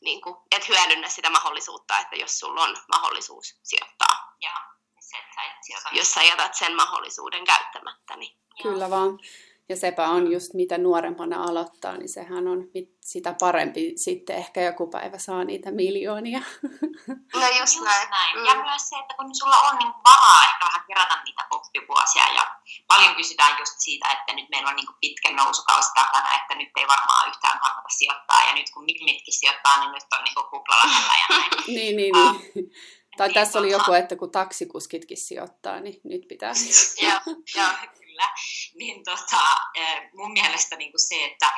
niin 0.00 0.20
kuin, 0.20 0.36
et 0.50 0.68
hyödynnä 0.68 1.08
sitä 1.08 1.30
mahdollisuutta, 1.30 1.98
että 1.98 2.16
jos 2.16 2.38
sulla 2.38 2.62
on 2.62 2.76
mahdollisuus 2.88 3.58
sijoittaa. 3.62 4.36
Ja 4.40 4.52
se, 5.00 5.16
että 5.16 5.34
sä 5.34 5.42
et 5.42 5.56
sijoita. 5.62 5.88
Jos 5.92 6.14
sä 6.14 6.22
jätät 6.22 6.54
sen 6.54 6.76
mahdollisuuden 6.76 7.44
käyttämättä, 7.44 8.16
niin 8.16 8.38
Kyllä 8.62 8.90
vaan. 8.90 9.18
Ja 9.68 9.76
sepä 9.76 10.08
on 10.08 10.32
just 10.32 10.54
mitä 10.54 10.78
nuorempana 10.78 11.42
aloittaa, 11.42 11.96
niin 11.96 12.08
sehän 12.08 12.48
on 12.48 12.64
sitä 13.04 13.34
parempi 13.40 13.92
sitten 13.96 14.36
ehkä 14.36 14.60
joku 14.60 14.86
päivä 14.86 15.18
saa 15.18 15.44
niitä 15.44 15.70
miljoonia. 15.70 16.40
No 17.34 17.46
just, 17.48 17.60
just 17.60 17.80
näin. 17.84 18.10
näin. 18.10 18.38
Mm. 18.38 18.44
Ja 18.44 18.54
myös 18.54 18.88
se, 18.88 18.96
että 18.98 19.14
kun 19.16 19.34
sulla 19.34 19.56
on 19.68 19.76
niin 19.78 19.92
varaa 20.08 20.40
ehkä 20.48 20.64
vähän 20.64 20.84
kerätä 20.88 21.22
niitä 21.24 21.42
oppivuosia 21.50 22.26
ja 22.34 22.44
paljon 22.86 23.14
kysytään 23.14 23.58
just 23.58 23.74
siitä, 23.78 24.08
että 24.12 24.32
nyt 24.34 24.48
meillä 24.50 24.68
on 24.68 24.76
niin 24.76 24.98
pitkä 25.00 25.32
nousukausi 25.32 25.90
takana, 25.94 26.28
että 26.40 26.54
nyt 26.54 26.68
ei 26.76 26.86
varmaan 26.86 27.28
yhtään 27.28 27.60
kannata 27.60 27.88
sijoittaa 27.88 28.44
ja 28.48 28.54
nyt 28.54 28.70
kun 28.74 28.84
mitkin 28.84 29.34
sijoittaa, 29.34 29.80
niin 29.80 29.92
nyt 29.92 30.12
on 30.18 30.24
niin 30.24 30.50
kupla 30.50 30.76
lähellä 30.84 31.14
ja 31.22 31.26
näin. 31.36 31.50
niin, 31.76 31.96
niin, 31.96 32.12
niin. 32.14 32.30
Uh, 32.30 32.72
tai 33.16 33.28
niin, 33.28 33.34
tässä 33.34 33.58
oli 33.58 33.70
joku, 33.70 33.92
että 33.92 34.16
kun 34.16 34.30
taksikuskitkin 34.30 35.16
sijoittaa, 35.16 35.80
niin 35.80 36.00
nyt 36.04 36.28
pitää. 36.28 36.52
Joo, 37.02 37.20
joo 37.56 37.72
kyllä, 38.18 38.30
niin 38.74 39.04
tota, 39.04 39.42
mun 40.14 40.32
mielestä 40.32 40.76
niin 40.76 40.92
kuin 40.92 41.08
se, 41.08 41.24
että 41.24 41.52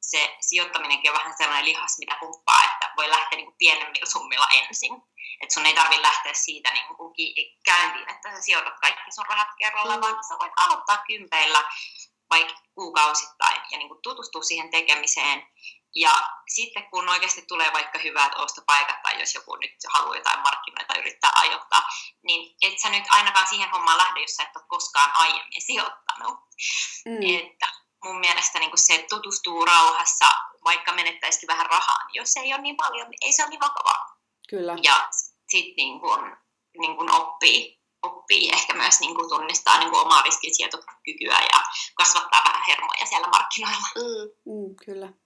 se 0.00 0.36
sijoittaminenkin 0.40 1.10
on 1.10 1.18
vähän 1.18 1.34
sellainen 1.36 1.64
lihas, 1.64 1.98
mitä 1.98 2.16
pumppaa, 2.20 2.64
että 2.64 2.92
voi 2.96 3.10
lähteä 3.10 3.36
niin 3.36 3.46
kuin 3.46 3.58
pienemmillä 3.58 4.06
summilla 4.06 4.46
ensin. 4.54 4.92
Että 5.40 5.54
sun 5.54 5.66
ei 5.66 5.74
tarvitse 5.74 6.02
lähteä 6.02 6.34
siitä 6.34 6.72
niin 6.72 6.86
kuin 6.96 7.14
käyntiin, 7.64 8.10
että 8.10 8.30
sä 8.30 8.40
sijoitat 8.40 8.80
kaikki 8.80 9.12
sun 9.14 9.26
rahat 9.28 9.48
kerralla, 9.58 9.96
mm. 9.96 10.00
vaan 10.00 10.24
sä 10.24 10.38
voit 10.38 10.52
aloittaa 10.56 11.04
kympeillä 11.06 11.64
vaikka 12.30 12.54
kuukausittain 12.74 13.60
ja 13.70 13.78
niin 13.78 13.88
kuin 13.88 14.02
tutustua 14.02 14.42
siihen 14.42 14.70
tekemiseen 14.70 15.46
ja 15.96 16.28
sitten 16.48 16.90
kun 16.90 17.08
oikeasti 17.08 17.42
tulee 17.48 17.72
vaikka 17.72 17.98
hyvät 17.98 18.32
ostopaikat 18.34 19.02
tai 19.02 19.20
jos 19.20 19.34
joku 19.34 19.56
nyt 19.56 19.72
haluaa 19.88 20.16
jotain 20.16 20.40
markkinoita 20.40 20.98
yrittää 20.98 21.30
ajoittaa, 21.36 21.82
niin 22.22 22.56
et 22.62 22.78
sä 22.78 22.88
nyt 22.88 23.04
ainakaan 23.10 23.48
siihen 23.48 23.70
hommaan 23.70 23.98
lähde, 23.98 24.20
jos 24.20 24.30
sä 24.30 24.42
et 24.42 24.56
ole 24.56 24.64
koskaan 24.68 25.10
aiemmin 25.14 25.62
sijoittanut. 25.62 26.38
Mm. 27.04 27.36
Että 27.38 27.66
mun 28.04 28.20
mielestä 28.20 28.58
niin 28.58 28.70
se, 28.74 28.94
että 28.94 29.16
tutustuu 29.16 29.64
rauhassa, 29.64 30.26
vaikka 30.64 30.92
menettäisikin 30.92 31.46
vähän 31.46 31.66
rahaa, 31.66 32.06
niin 32.06 32.14
jos 32.14 32.36
ei 32.36 32.54
ole 32.54 32.62
niin 32.62 32.76
paljon, 32.76 33.10
niin 33.10 33.18
ei 33.20 33.32
se 33.32 33.42
ole 33.42 33.50
niin 33.50 33.60
vakavaa. 33.60 34.16
Kyllä. 34.48 34.76
Ja 34.82 35.08
sitten 35.48 35.74
niin 35.76 36.00
kun, 36.00 36.36
niin 36.78 36.96
kun 36.96 37.10
oppii, 37.10 37.80
oppii 38.02 38.50
ehkä 38.52 38.74
myös 38.74 39.00
niin 39.00 39.14
kun 39.14 39.28
tunnistaa 39.28 39.78
niin 39.78 39.90
kun 39.90 40.00
omaa 40.00 40.22
riskinsietokykyä 40.22 41.38
ja 41.52 41.60
kasvattaa 41.94 42.44
vähän 42.44 42.66
hermoja 42.68 43.06
siellä 43.06 43.28
markkinoilla. 43.28 43.88
Mm. 43.94 44.52
Mm, 44.52 44.76
kyllä. 44.84 45.25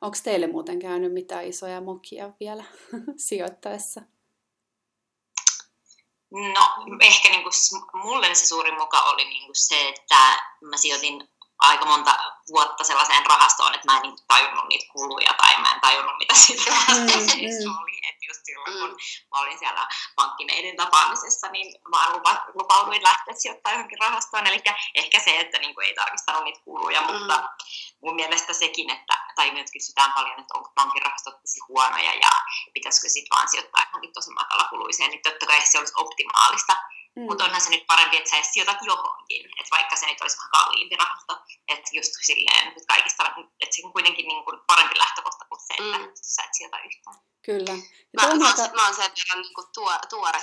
Onko 0.00 0.18
teille 0.22 0.46
muuten 0.46 0.78
käynyt 0.78 1.12
mitään 1.12 1.46
isoja 1.46 1.80
mokia 1.80 2.30
vielä 2.40 2.64
sijoittaessa? 3.28 4.00
No 6.30 6.96
ehkä 7.00 7.28
niin 7.28 7.42
kuin, 7.42 8.02
mulle 8.02 8.34
se 8.34 8.46
suurin 8.46 8.74
moka 8.74 9.02
oli 9.02 9.24
niin 9.24 9.44
kuin 9.44 9.56
se, 9.56 9.88
että 9.88 10.42
mä 10.60 10.76
sijoitin 10.76 11.28
aika 11.58 11.86
monta 11.86 12.18
vuotta 12.48 12.84
sellaiseen 12.84 13.26
rahastoon, 13.26 13.74
että 13.74 13.92
mä 13.92 13.96
en 13.96 14.02
niin 14.02 14.16
tajunnut 14.28 14.68
niitä 14.68 14.92
kuluja 14.92 15.34
tai 15.42 15.60
mä 15.60 15.70
en 15.74 15.80
tajunnut 15.80 16.18
mitä 16.18 16.34
siitä 16.34 16.70
mm, 16.70 17.28
siis 17.30 17.64
mm. 17.64 17.76
oli. 17.82 17.98
Että 18.08 18.24
just 18.28 18.40
silloin 18.44 18.72
kun 18.80 18.96
mä 19.30 19.40
olin 19.40 19.58
siellä 19.58 19.88
pankkineiden 20.16 20.76
tapaamisessa, 20.76 21.48
niin 21.48 21.80
mä 21.88 22.12
lupa, 22.12 22.44
lupauduin 22.54 23.02
lähteä 23.02 23.34
sijoittamaan 23.34 23.74
johonkin 23.74 23.98
rahastoon. 24.00 24.46
Eli 24.46 24.62
ehkä 24.94 25.20
se, 25.20 25.40
että 25.40 25.58
niin 25.58 25.74
kuin 25.74 25.86
ei 25.86 25.94
tarkistanut 25.94 26.44
niitä 26.44 26.60
kuluja, 26.64 27.00
mm. 27.00 27.12
mutta 27.12 27.48
mun 28.02 28.14
mielestä 28.14 28.52
sekin, 28.52 28.90
että, 28.90 29.14
tai 29.36 29.50
myös 29.50 29.70
kysytään 29.72 30.12
paljon, 30.12 30.40
että 30.40 30.54
onko 30.54 30.70
pankin 30.74 31.02
rahastot 31.02 31.40
tosi 31.40 31.60
huonoja 31.68 32.14
ja 32.14 32.30
pitäisikö 32.74 33.08
sitten 33.08 33.36
vaan 33.36 33.48
sijoittaa 33.48 33.82
johonkin 33.86 34.12
tosi 34.12 34.30
matalakuluiseen, 34.30 35.10
niin 35.10 35.22
totta 35.22 35.46
kai 35.46 35.66
se 35.66 35.78
olisi 35.78 35.94
optimaalista. 35.96 36.76
Mm. 37.16 37.22
Mutta 37.22 37.44
onhan 37.44 37.60
se 37.60 37.70
nyt 37.70 37.86
parempi, 37.86 38.16
että 38.16 38.30
sä 38.30 38.36
edes 38.36 38.52
sijoitat 38.52 38.78
johonkin, 38.82 39.46
että 39.60 39.70
vaikka 39.70 39.96
se 39.96 40.06
nyt 40.06 40.20
olisi 40.20 40.36
vähän 40.36 40.50
kalliimpi 40.50 40.96
rahasto, 40.96 41.32
että 41.68 41.90
just 41.92 42.12
silleen, 42.38 42.68
että 42.68 42.94
kaikista, 42.94 43.24
että 43.60 43.76
se 43.76 43.86
on 43.86 43.92
kuitenkin 43.92 44.28
niin 44.28 44.44
kuin 44.44 44.60
parempi 44.66 44.98
lähtökohta 44.98 45.44
kuin 45.48 45.60
se, 45.60 45.74
että 45.78 45.98
mm. 45.98 46.10
sä 46.14 46.42
et 46.42 46.54
sijoita 46.54 46.78
yhtään. 46.80 47.16
Kyllä. 47.44 47.72
Mä, 48.16 48.22
mä, 48.34 48.46
aika... 48.48 48.74
mä 48.74 48.84
oon 48.84 48.94
sen 48.94 49.12
verran 49.18 49.42
niin 49.42 49.54
kuin 49.54 49.66
tuo, 49.74 49.92
tuore 50.10 50.40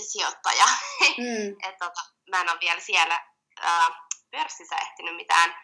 sijoittaja, 0.00 0.66
mm. 1.18 1.48
että 1.68 1.86
tota, 1.86 2.00
mä 2.30 2.40
en 2.40 2.50
ole 2.50 2.60
vielä 2.60 2.80
siellä 2.80 3.26
äh, 3.64 3.90
pörssissä 4.30 4.76
ehtinyt 4.76 5.16
mitään 5.16 5.54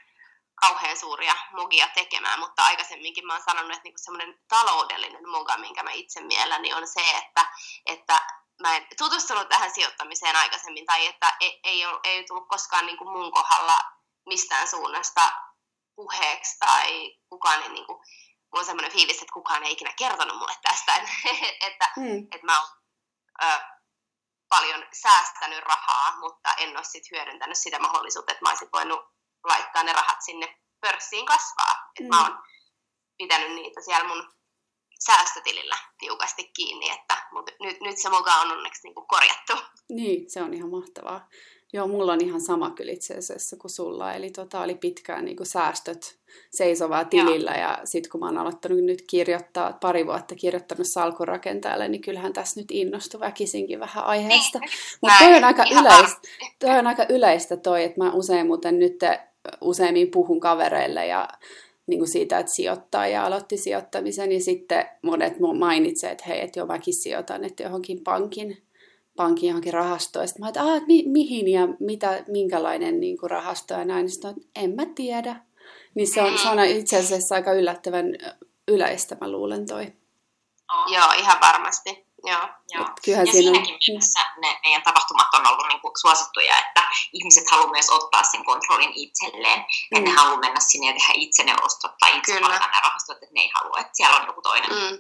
kauhean 0.60 0.96
suuria 0.96 1.37
mogia 1.52 1.88
tekemään, 1.88 2.40
mutta 2.40 2.64
aikaisemminkin 2.64 3.26
mä 3.26 3.32
oon 3.32 3.42
sanonut, 3.44 3.72
että 3.72 3.84
niinku 3.84 3.98
semmoinen 3.98 4.40
taloudellinen 4.48 5.28
moga, 5.28 5.56
minkä 5.56 5.82
mä 5.82 5.90
itse 5.90 6.20
mielelläni, 6.20 6.62
niin 6.62 6.75
on 6.75 6.88
se, 6.88 7.00
että, 7.18 7.46
että 7.87 8.26
mä 8.62 8.76
en 8.76 8.87
tutustunut 8.98 9.48
tähän 9.48 9.75
sijoittamiseen 9.75 10.37
aikaisemmin, 10.37 10.87
tai 10.87 11.06
että 11.06 11.37
ei, 11.40 11.60
ei, 11.64 11.87
ole, 11.87 12.00
ei 12.04 12.25
tullut 12.25 12.48
koskaan 12.48 12.87
niin 12.87 12.98
kuin 12.98 13.10
mun 13.10 13.32
kohdalla 13.32 13.78
mistään 14.26 14.68
suunnasta 14.68 15.32
puheeksi, 15.99 16.59
tai 16.59 17.17
kukaan 17.28 17.62
ei, 17.62 17.69
niin 17.69 17.87
kuin, 17.87 17.99
mulla 18.49 18.61
on 18.62 18.64
semmoinen 18.64 18.93
fiilis, 18.93 19.23
että 19.23 19.33
kukaan 19.33 19.64
ei 19.64 19.73
ikinä 19.73 19.93
kertonut 19.99 20.38
mulle 20.38 20.55
tästä, 20.62 20.93
että, 21.69 21.90
mm. 21.97 22.19
että 22.33 22.47
mä 22.47 22.61
oon 22.61 22.69
ö, 23.43 23.61
paljon 24.49 24.87
säästänyt 25.02 25.64
rahaa, 25.64 26.19
mutta 26.21 26.55
en 26.59 26.76
ole 26.76 26.85
sit 26.85 27.11
hyödyntänyt 27.11 27.59
sitä 27.59 27.78
mahdollisuutta, 27.78 28.33
että 28.33 28.45
mä 28.45 28.49
olisin 28.50 28.69
voinut 28.73 29.00
laittaa 29.45 29.83
ne 29.83 29.93
rahat 29.93 30.19
sinne 30.25 30.59
pörssiin 30.81 31.26
kasvaa. 31.26 31.75
Mm. 31.75 32.05
Et 32.05 32.09
mä 32.09 32.23
oon 32.23 32.43
pitänyt 33.19 33.52
niitä 33.52 33.81
siellä 33.81 34.09
mun 34.09 34.33
säästötilillä 35.07 35.78
tiukasti 35.99 36.50
kiinni, 36.57 36.90
että 36.90 37.28
nyt, 37.61 37.81
nyt 37.81 37.99
se 37.99 38.09
mukaan 38.09 38.40
on 38.40 38.57
onneksi 38.57 38.81
niin 38.85 38.95
kuin 38.95 39.09
korjattu. 39.09 39.52
Niin, 39.88 40.31
se 40.31 40.43
on 40.43 40.55
ihan 40.55 40.71
mahtavaa. 40.71 41.28
Joo, 41.72 41.88
mulla 41.88 42.12
on 42.12 42.25
ihan 42.25 42.40
sama 42.40 42.70
kyllä 42.70 42.92
itse 42.92 43.14
asiassa 43.14 43.56
kuin 43.56 43.70
sulla, 43.70 44.14
eli 44.14 44.30
tota, 44.30 44.60
oli 44.60 44.75
pitkään 44.75 45.25
niin 45.25 45.37
kuin 45.37 45.46
säästöt 45.46 46.18
seisovaa 46.50 47.04
tilillä, 47.04 47.50
Joo. 47.50 47.60
ja 47.60 47.78
sitten 47.84 48.10
kun 48.10 48.20
mä 48.20 48.26
oon 48.26 48.38
aloittanut 48.38 48.84
nyt 48.84 49.02
kirjoittaa, 49.10 49.78
pari 49.80 50.06
vuotta 50.06 50.34
kirjoittanut 50.34 50.87
salkurakentajalle, 50.87 51.88
niin 51.88 52.00
kyllähän 52.00 52.32
tässä 52.32 52.60
nyt 52.60 52.70
innostui 52.70 53.20
väkisinkin 53.20 53.80
vähän 53.80 54.04
aiheesta. 54.04 54.58
Niin. 54.58 54.70
Mutta 55.00 55.16
toi 55.18 55.37
on 55.37 55.44
aika 55.44 55.64
yleistä, 55.70 56.20
toi 56.58 56.78
on 56.78 56.87
aika 56.87 57.06
yleistä 57.08 57.56
toi, 57.56 57.84
että 57.84 58.04
mä 58.04 58.12
usein 58.12 58.46
muuten 58.46 58.78
nyt 58.78 59.00
useimmin 59.60 60.10
puhun 60.10 60.40
kavereille 60.40 61.06
ja 61.06 61.28
niin 61.87 62.00
kuin 62.00 62.08
siitä, 62.08 62.38
että 62.38 62.52
sijoittaa 62.52 63.06
ja 63.06 63.26
aloitti 63.26 63.56
sijoittamisen, 63.56 64.28
niin 64.28 64.42
sitten 64.42 64.87
monet 65.02 65.32
mainitsevat, 65.58 66.12
että 66.12 66.25
hei, 66.28 66.40
että 66.40 66.60
jo 66.60 66.66
mäkin 66.66 66.94
sijoitan, 66.94 67.44
että 67.44 67.62
johonkin 67.62 68.00
pankin, 68.04 68.62
pankin 69.18 69.48
johonkin 69.48 69.72
rahastoon. 69.72 70.28
Sitten 70.28 70.44
mä 70.44 70.48
että, 70.48 70.87
mi- 70.87 71.06
mihin 71.06 71.48
ja 71.48 71.60
mitä, 71.80 72.25
minkälainen 72.28 73.00
niin 73.00 73.18
kuin 73.18 73.30
rahasto 73.30 73.75
ja 73.75 73.84
näin. 73.84 74.10
Sitten 74.10 74.34
en 74.56 74.70
mä 74.70 74.82
tiedä. 74.94 75.37
Niin 75.94 76.08
se 76.08 76.22
on, 76.22 76.38
se 76.38 76.48
on 76.48 76.64
itse 76.64 76.96
asiassa 76.98 77.34
aika 77.34 77.52
yllättävän 77.52 78.06
yleistä, 78.68 79.16
mä 79.20 79.30
luulen 79.30 79.66
toi. 79.66 79.92
Oh. 80.72 80.92
Joo, 80.92 81.12
ihan 81.12 81.38
varmasti. 81.40 82.08
Joo. 82.25 82.48
Joo. 82.75 82.87
ja 83.06 83.32
siinäkin 83.32 83.75
on... 83.75 83.80
mielessä 83.88 84.20
ne 84.42 84.60
meidän 84.64 84.82
tapahtumat 84.82 85.34
on 85.34 85.46
ollut 85.46 85.66
niin 85.68 85.80
kuin 85.80 85.92
suosittuja, 86.00 86.58
että 86.58 86.82
ihmiset 87.12 87.50
haluavat 87.50 87.72
myös 87.72 87.90
ottaa 87.90 88.22
sen 88.22 88.44
kontrollin 88.44 88.92
itselleen. 88.94 89.58
Mm. 89.58 89.98
Että 89.98 90.10
ne 90.10 90.16
haluaa 90.16 90.40
mennä 90.40 90.60
sinne 90.60 90.87
ja 90.87 90.92
tehdä 90.92 91.12
itse 91.16 91.44
ne 91.44 91.54
ostot 91.62 91.98
tai 92.00 92.18
itse 92.18 92.32
Kyllä. 92.32 92.48
ne 92.48 92.80
rahastot, 92.84 93.22
että 93.22 93.34
ne 93.34 93.40
ei 93.40 93.50
halua, 93.54 93.78
että 93.80 93.92
siellä 93.92 94.16
on 94.16 94.26
joku 94.26 94.42
toinen 94.42 94.70
mm. 94.70 94.98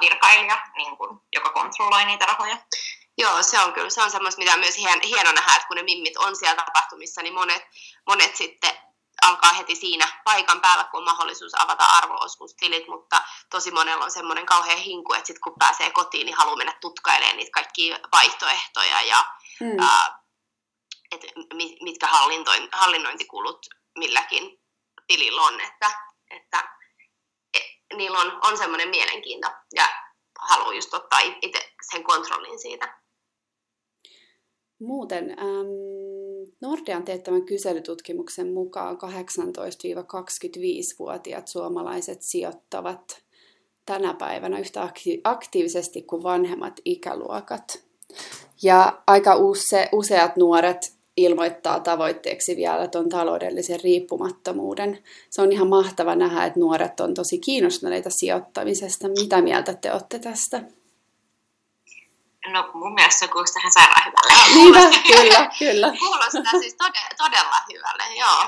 virkailija, 0.00 0.62
niin 0.76 0.96
kuin, 0.96 1.20
joka 1.32 1.50
kontrolloi 1.50 2.04
niitä 2.04 2.26
rahoja. 2.26 2.56
Joo, 3.18 3.42
se 3.42 3.60
on 3.60 3.72
kyllä. 3.72 3.90
Se 3.90 4.02
on 4.02 4.10
semmoista, 4.10 4.38
mitä 4.38 4.56
myös 4.56 4.76
hien, 4.76 5.00
hieno 5.04 5.32
nähdä, 5.32 5.56
että 5.56 5.68
kun 5.68 5.76
ne 5.76 5.82
mimmit 5.82 6.16
on 6.16 6.36
siellä 6.36 6.62
tapahtumissa, 6.62 7.22
niin 7.22 7.34
monet, 7.34 7.62
monet 8.06 8.36
sitten 8.36 8.78
alkaa 9.22 9.52
heti 9.52 9.74
siinä 9.74 10.08
paikan 10.24 10.60
päällä, 10.60 10.84
kun 10.84 10.98
on 10.98 11.04
mahdollisuus 11.04 11.52
avata 11.62 11.84
arvoosuustilit, 11.84 12.88
mutta 12.88 13.22
tosi 13.50 13.70
monella 13.70 14.04
on 14.04 14.10
semmoinen 14.10 14.46
kauhean 14.46 14.78
hinku, 14.78 15.12
että 15.12 15.26
sitten 15.26 15.42
kun 15.42 15.58
pääsee 15.58 15.90
kotiin, 15.90 16.26
niin 16.26 16.36
haluaa 16.36 16.56
mennä 16.56 16.74
tutkailemaan 16.80 17.36
niitä 17.36 17.50
kaikkia 17.50 17.98
vaihtoehtoja 18.12 19.02
ja 19.02 19.24
mm. 19.60 19.80
ää, 19.80 20.20
et 21.10 21.20
mitkä 21.82 22.08
hallinnointikulut 22.72 23.66
milläkin 23.98 24.60
tilillä 25.06 25.42
on, 25.42 25.60
että, 25.60 25.90
että 26.30 26.76
et, 27.54 27.62
niillä 27.96 28.18
on, 28.18 28.38
on 28.42 28.58
semmoinen 28.58 28.88
mielenkiinto 28.88 29.48
ja 29.74 29.88
haluaa 30.38 30.74
just 30.74 30.94
ottaa 30.94 31.20
itse 31.42 31.72
sen 31.90 32.04
kontrollin 32.04 32.58
siitä. 32.58 32.99
Muuten, 34.80 35.30
ähm, 35.30 35.66
Nordean 36.60 37.02
teettämän 37.02 37.42
kyselytutkimuksen 37.42 38.52
mukaan 38.52 38.96
18-25-vuotiaat 38.96 41.48
suomalaiset 41.48 42.22
sijoittavat 42.22 43.22
tänä 43.86 44.14
päivänä 44.14 44.58
yhtä 44.58 44.88
aktiivisesti 45.24 46.02
kuin 46.02 46.22
vanhemmat 46.22 46.80
ikäluokat. 46.84 47.82
Ja 48.62 49.02
aika 49.06 49.36
use, 49.36 49.88
useat 49.92 50.36
nuoret 50.36 50.92
ilmoittaa 51.16 51.80
tavoitteeksi 51.80 52.56
vielä 52.56 52.88
tuon 52.88 53.08
taloudellisen 53.08 53.80
riippumattomuuden. 53.84 54.98
Se 55.30 55.42
on 55.42 55.52
ihan 55.52 55.68
mahtava 55.68 56.14
nähdä, 56.14 56.44
että 56.44 56.60
nuoret 56.60 57.00
on 57.00 57.14
tosi 57.14 57.38
kiinnostuneita 57.38 58.10
sijoittamisesta. 58.10 59.08
Mitä 59.08 59.42
mieltä 59.42 59.74
te 59.74 59.92
olette 59.92 60.18
tästä? 60.18 60.62
No 62.46 62.70
mun 62.74 62.94
mielestä 62.94 63.18
se 63.18 63.28
kuulostaa 63.28 63.60
ihan 63.60 63.72
sairaan 63.72 64.04
hyvälle. 64.04 64.54
Niinpä, 64.54 64.98
kyllä, 65.08 65.50
kyllä. 65.58 65.92
Kuulostaa 65.98 66.60
siis 66.60 66.74
todella, 66.74 67.08
todella 67.18 67.56
hyvälle, 67.68 68.14
joo. 68.14 68.46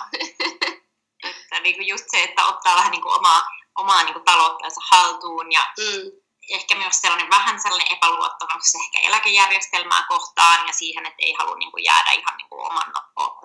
että 1.29 1.61
niin 1.63 1.75
kuin 1.75 1.89
just 1.89 2.05
se, 2.09 2.23
että 2.23 2.47
ottaa 2.47 2.77
vähän 2.77 2.91
niin 2.91 3.03
kuin 3.03 3.15
omaa, 3.15 3.43
omaa 3.79 4.03
niin 4.03 4.15
kuin 4.15 4.25
talouttansa 4.25 4.81
haltuun 4.91 5.53
ja 5.53 5.61
mm 5.79 6.22
ehkä 6.55 6.75
myös 6.75 7.01
sellainen 7.01 7.31
vähän 7.31 7.61
sellainen 7.61 7.93
epäluottamus 7.97 8.75
ehkä 8.75 9.09
eläkejärjestelmää 9.09 10.05
kohtaan 10.09 10.67
ja 10.67 10.73
siihen, 10.73 11.07
että 11.07 11.23
ei 11.23 11.35
halua 11.39 11.57
niin 11.57 11.71
kuin 11.71 11.85
jäädä 11.85 12.13
ihan 12.13 12.37
niin 12.37 12.49
kuin 12.49 12.67
oman, 12.67 12.93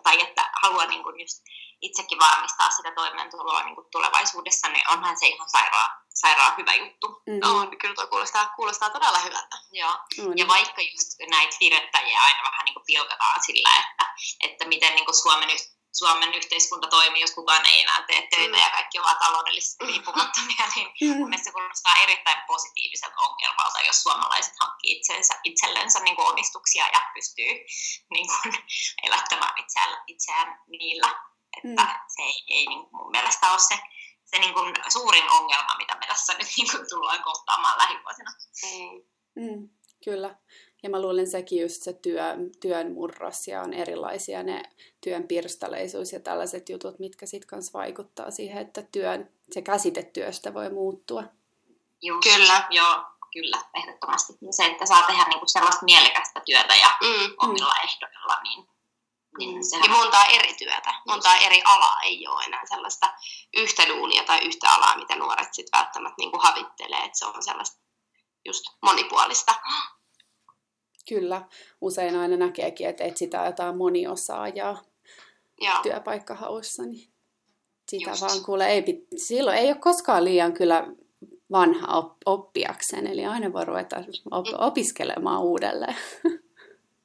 tai 0.04 0.22
että 0.22 0.50
haluaa 0.62 0.86
niin 0.86 1.04
kuin 1.04 1.20
just 1.20 1.44
itsekin 1.82 2.20
varmistaa 2.20 2.70
sitä 2.70 2.92
toimeentuloa 2.92 3.64
niin 3.64 3.76
kuin 3.76 3.88
tulevaisuudessa, 3.92 4.68
niin 4.68 4.90
onhan 4.90 5.20
se 5.20 5.28
ihan 5.28 5.50
sairaan, 5.50 5.92
sairaan 6.14 6.58
hyvä 6.58 6.74
juttu. 6.74 7.08
Mm-hmm. 7.28 7.56
On, 7.56 7.78
kyllä 7.78 7.96
tuo 7.96 8.08
kuulostaa, 8.08 8.54
kuulostaa 8.56 8.90
todella 8.90 9.20
hyvältä. 9.20 9.58
Joo. 9.72 9.92
Mm-hmm. 10.18 10.34
Ja 10.36 10.48
vaikka 10.48 10.82
just 10.82 11.08
näitä 11.30 11.58
virettäjiä 11.60 12.20
aina 12.22 12.44
vähän 12.44 12.66
niin 12.66 12.74
kuin 12.74 12.86
pilkataan 12.86 13.44
sillä, 13.44 13.70
että, 13.80 14.14
että 14.42 14.66
miten 14.66 14.96
niin 14.96 15.06
kuin 15.06 15.22
Suomen 15.22 15.50
Suomen 15.98 16.34
yhteiskunta 16.34 16.88
toimii, 16.88 17.22
jos 17.22 17.32
kukaan 17.32 17.66
ei 17.66 17.82
enää 17.82 18.02
tee 18.08 18.28
töitä 18.32 18.58
mm. 18.58 18.64
ja 18.64 18.70
kaikki 18.70 19.00
ovat 19.00 19.20
taloudellisesti 19.20 19.86
riippumattomia, 19.86 20.66
niin 20.76 20.88
mm. 21.02 21.08
mielestäni 21.08 21.44
se 21.44 21.52
kuulostaa 21.52 22.02
erittäin 22.04 22.42
positiiviselta 22.48 23.22
ongelmalta, 23.22 23.82
jos 23.82 24.04
suomalaiset 24.04 24.54
hankkii 24.60 24.98
itsensä, 24.98 25.34
itsellensä 25.44 26.00
niin 26.00 26.16
kuin 26.16 26.28
omistuksia 26.28 26.86
ja 26.94 27.02
pystyy 27.14 27.52
niin 28.14 28.28
kuin, 28.28 28.54
elättämään 29.08 29.60
itseään, 29.60 30.04
itseään 30.08 30.60
niillä. 30.68 31.10
Että 31.58 31.84
mm. 31.84 32.00
se 32.16 32.22
ei, 32.22 32.44
ei 32.48 32.66
niin 32.68 32.80
kuin 32.80 32.96
mun 32.96 33.12
mielestä 33.12 33.52
ole 33.52 33.60
se, 33.60 33.80
se 34.26 34.40
niin 34.40 34.54
kuin 34.54 34.74
suurin 34.90 35.30
ongelma, 35.30 35.78
mitä 35.78 35.96
me 35.96 36.08
tässä 36.08 36.34
nyt 36.34 36.48
niin 36.58 36.72
kuin 36.72 36.90
tullaan 36.90 37.24
kohtaamaan 37.24 37.78
lähivuosina. 37.78 38.32
Mm. 38.64 39.18
Mm, 39.44 39.70
kyllä. 40.06 40.36
Ja 40.84 40.90
mä 40.90 41.02
luulen 41.02 41.28
sekin 41.28 41.62
just 41.62 41.84
se 41.84 41.94
työ, 41.94 42.24
työn 42.62 42.92
murros 42.92 43.48
ja 43.48 43.62
on 43.62 43.74
erilaisia 43.74 44.44
ne 44.44 44.64
työn 45.02 45.28
pirstaleisuus 45.28 46.14
ja 46.14 46.20
tällaiset 46.20 46.70
jutut, 46.70 47.00
mitkä 47.00 47.26
sitten 47.26 47.48
kanssa 47.48 47.80
vaikuttaa 47.80 48.32
siihen, 48.32 48.62
että 48.62 48.82
työn, 48.92 49.30
se 49.52 49.62
käsite 49.62 50.04
työstä 50.04 50.54
voi 50.54 50.70
muuttua. 50.70 51.24
Just, 52.02 52.24
kyllä. 52.24 52.68
Joo, 52.70 53.04
kyllä, 53.34 53.62
ehdottomasti. 53.74 54.34
Ja 54.42 54.54
se, 54.54 54.66
että 54.66 54.86
saa 54.86 55.04
tehdä 55.08 55.26
niinku 55.30 55.48
sellaista 55.48 55.86
mielekästä 55.86 56.42
työtä 56.46 56.76
ja 56.76 56.90
mm. 57.02 57.34
omilla 57.38 57.74
mm. 57.74 57.90
ehdoilla, 57.90 58.42
niin 58.44 58.68
niin 59.38 59.56
mm. 59.56 59.84
ja 59.84 59.90
montaa 59.90 60.26
eri 60.26 60.54
työtä, 60.54 60.94
montaa 61.08 61.36
eri 61.38 61.62
alaa 61.66 62.02
ei 62.04 62.28
ole 62.28 62.44
enää 62.44 62.66
sellaista 62.66 63.14
yhtä 63.54 63.88
duunia 63.88 64.24
tai 64.24 64.46
yhtä 64.46 64.70
alaa, 64.70 64.98
mitä 64.98 65.16
nuoret 65.16 65.54
sitten 65.54 65.80
välttämättä 65.80 66.16
niin 66.18 66.32
kuin 66.32 66.42
havittelee, 66.42 67.00
että 67.00 67.18
se 67.18 67.26
on 67.26 67.44
sellaista 67.44 67.78
just 68.46 68.64
monipuolista. 68.82 69.56
Kyllä, 71.10 71.42
usein 71.82 72.16
aina 72.16 72.38
näkeekin, 72.38 72.90
että 72.90 73.04
etsitään 73.04 73.46
jotain 73.46 73.78
moniosaajaa 73.78 74.82
Joo. 75.62 75.82
työpaikkahaussa, 75.84 76.84
niin 76.84 77.12
sitä 77.90 78.10
Just. 78.10 78.22
vaan 78.22 78.44
kuule, 78.46 78.68
ei, 78.68 78.84
silloin 79.28 79.58
ei 79.58 79.68
ole 79.68 79.76
koskaan 79.76 80.26
liian 80.26 80.54
kyllä 80.54 80.88
vanha 81.52 82.16
oppiakseen, 82.26 83.08
eli 83.08 83.26
aina 83.26 83.54
voi 83.54 83.66
ruveta 83.66 83.96
op- 84.32 84.48
mm. 84.48 84.54
opiskelemaan 84.58 85.42
uudelleen. 85.42 85.98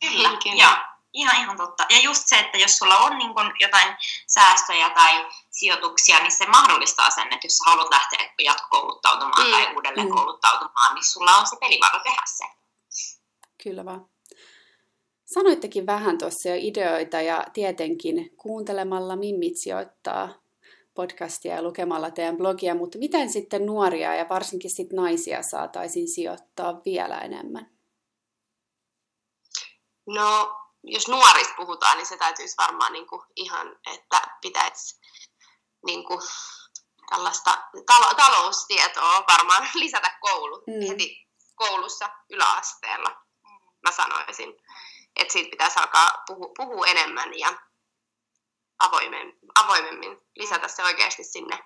Kyllä, 0.01 0.31
kyllä. 0.43 0.93
Ihan, 1.13 1.37
ihan 1.37 1.57
totta. 1.57 1.87
Ja 1.91 2.01
just 2.01 2.23
se, 2.27 2.39
että 2.39 2.59
jos 2.59 2.79
sulla 2.79 2.99
on 2.99 3.19
niin 3.19 3.35
kun 3.35 3.53
jotain 3.61 3.97
säästöjä 4.27 4.91
tai 4.91 5.27
sijoituksia, 5.51 6.19
niin 6.19 6.33
se 6.33 6.47
mahdollistaa 6.47 7.11
sen, 7.11 7.33
että 7.33 7.47
jos 7.47 7.57
sä 7.57 7.71
haluat 7.71 7.91
lähteä 7.91 8.35
jatkokouluttautumaan 8.39 9.47
mm. 9.47 9.53
tai 9.53 9.75
uudelleen 9.75 10.07
mm. 10.07 10.15
kouluttautumaan, 10.15 10.95
niin 10.95 11.05
sulla 11.05 11.37
on 11.37 11.47
se 11.47 11.57
pelivara 11.61 11.99
tehdä 11.99 12.23
se. 12.27 12.62
Kyllä 13.63 13.85
vaan. 13.85 14.07
Sanoittekin 15.25 15.87
vähän 15.87 16.19
tuossa 16.19 16.49
jo 16.49 16.55
ideoita 16.59 17.21
ja 17.21 17.47
tietenkin 17.53 18.37
kuuntelemalla 18.37 19.17
Mimmit 19.17 19.57
sijoittaa 19.57 20.29
podcastia 20.95 21.55
ja 21.55 21.63
lukemalla 21.63 22.11
teidän 22.11 22.37
blogia, 22.37 22.75
mutta 22.75 22.99
miten 22.99 23.33
sitten 23.33 23.67
nuoria 23.67 24.15
ja 24.15 24.29
varsinkin 24.29 24.71
sitten 24.71 24.97
naisia 24.97 25.43
saataisiin 25.43 26.09
sijoittaa 26.09 26.81
vielä 26.85 27.19
enemmän? 27.19 27.71
No, 30.07 30.57
jos 30.85 31.09
nuorista 31.09 31.55
puhutaan, 31.57 31.97
niin 31.97 32.07
se 32.07 32.17
täytyisi 32.17 32.57
varmaan 32.59 32.93
niin 32.93 33.07
kuin 33.07 33.23
ihan, 33.37 33.79
että 33.95 34.21
pitäisi 34.41 35.01
niin 35.87 36.05
kuin 36.05 36.21
tällaista 37.11 37.51
tal- 37.93 38.15
taloustietoa 38.17 39.25
varmaan 39.29 39.69
lisätä 39.75 40.19
koulu, 40.21 40.63
mm. 40.67 40.89
heti 40.89 41.29
koulussa 41.55 42.11
yläasteella 42.31 43.23
mä 43.83 43.93
sanoisin. 43.93 44.55
Että 45.17 45.33
siitä 45.33 45.51
pitäisi 45.51 45.79
alkaa 45.79 46.23
puhua, 46.27 46.53
puhua 46.57 46.87
enemmän 46.87 47.39
ja 47.39 47.55
avoimen, 48.79 49.33
avoimemmin 49.65 50.19
lisätä 50.37 50.69
se 50.69 50.85
oikeasti 50.85 51.25
sinne 51.25 51.59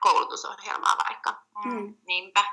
koulutusohjelmaa 0.00 0.96
vaikka. 1.08 1.42
Mm. 1.64 1.94
Niinpä. 2.06 2.44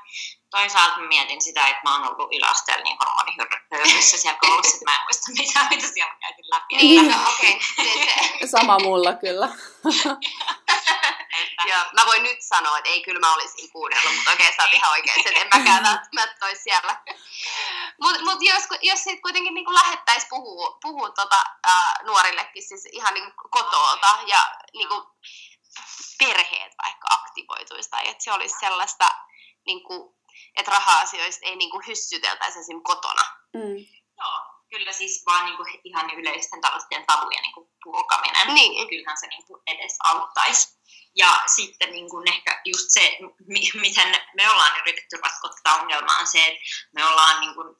Toisaalta 0.50 1.00
mietin 1.00 1.42
sitä, 1.42 1.66
että 1.66 1.80
mä 1.84 1.94
oon 1.94 2.14
ollut 2.14 2.34
yläasteella 2.34 2.82
niin 2.84 2.96
hormonihyrryssä 2.98 4.18
siellä 4.18 4.38
koulussa, 4.40 4.76
että 4.76 4.90
mä 4.90 4.96
en 4.96 5.02
muista 5.02 5.32
mitä, 5.38 5.66
mitä 5.70 5.94
siellä 5.94 6.16
käytin 6.20 6.44
läpi. 6.50 6.76
Niin, 6.76 7.08
no, 7.08 7.16
okei. 7.32 7.60
Okay. 7.78 8.48
Sama 8.48 8.78
mulla 8.78 9.12
kyllä. 9.12 9.48
Joo, 11.64 11.84
mä 11.92 12.06
voin 12.06 12.22
nyt 12.22 12.42
sanoa, 12.42 12.78
että 12.78 12.90
ei 12.90 13.02
kyllä 13.02 13.20
mä 13.20 13.34
olisin 13.34 13.70
kuunnellut, 13.70 14.14
mutta 14.14 14.32
okei, 14.32 14.52
sä 14.56 14.62
oot 14.62 14.74
ihan 14.74 14.90
oikein, 14.90 15.28
että 15.28 15.40
en 15.40 15.48
mäkään 15.54 15.84
välttämättä 15.90 16.46
olisi 16.46 16.62
siellä. 16.62 17.02
Mutta 18.00 18.22
mut 18.24 18.42
jos, 18.42 18.62
jos 18.82 19.04
sit 19.04 19.20
kuitenkin 19.22 19.54
niin 19.54 19.74
lähettäisiin 19.74 20.30
puhua, 20.30 20.78
puhua 20.82 21.10
tota, 21.10 21.44
ää, 21.66 21.94
nuorillekin 22.02 22.68
siis 22.68 22.88
ihan 22.92 23.14
niin 23.14 23.32
kotoota 23.50 24.18
ja 24.26 24.42
niin 24.74 24.88
kuin, 24.88 25.02
perheet 26.18 26.72
vaikka 26.84 27.08
aktivoituisi 27.10 27.90
tai 27.90 28.08
että 28.08 28.24
se 28.24 28.32
olisi 28.32 28.56
sellaista, 28.60 29.10
niin 29.66 29.82
kuin, 29.82 30.16
että 30.56 30.70
raha-asioista 30.72 31.46
ei 31.46 31.56
niin 31.56 31.70
kuin 31.70 31.86
hyssyteltäisi 31.86 32.58
esim. 32.58 32.82
kotona. 32.82 33.22
Mm. 33.54 33.76
Joo, 34.18 34.55
kyllä 34.78 34.92
siis 34.92 35.22
vaan 35.26 35.44
niin 35.44 35.56
kuin 35.56 35.80
ihan 35.84 36.10
yleisten 36.10 36.60
tällaisten 36.60 37.06
tabujen 37.06 37.42
niin 37.42 37.52
kuin 37.52 37.68
purkaminen. 37.84 38.54
Niin. 38.54 38.88
Kyllähän 38.88 39.18
se 39.20 39.26
niin 39.26 39.46
kuin 39.46 39.62
edes 39.66 39.96
auttaisi. 40.04 40.76
Ja 41.16 41.42
sitten 41.46 41.90
niin 41.90 42.10
kuin 42.10 42.32
ehkä 42.32 42.60
just 42.64 42.86
se, 42.88 43.18
miten 43.80 44.16
me 44.34 44.50
ollaan 44.50 44.80
yritetty 44.80 45.16
ratkoa 45.16 45.50
tätä 45.50 45.74
ongelmaa, 45.74 46.18
on 46.18 46.26
se, 46.26 46.46
että 46.46 46.60
me 46.94 47.04
ollaan 47.04 47.40
niin 47.40 47.54
kuin 47.54 47.76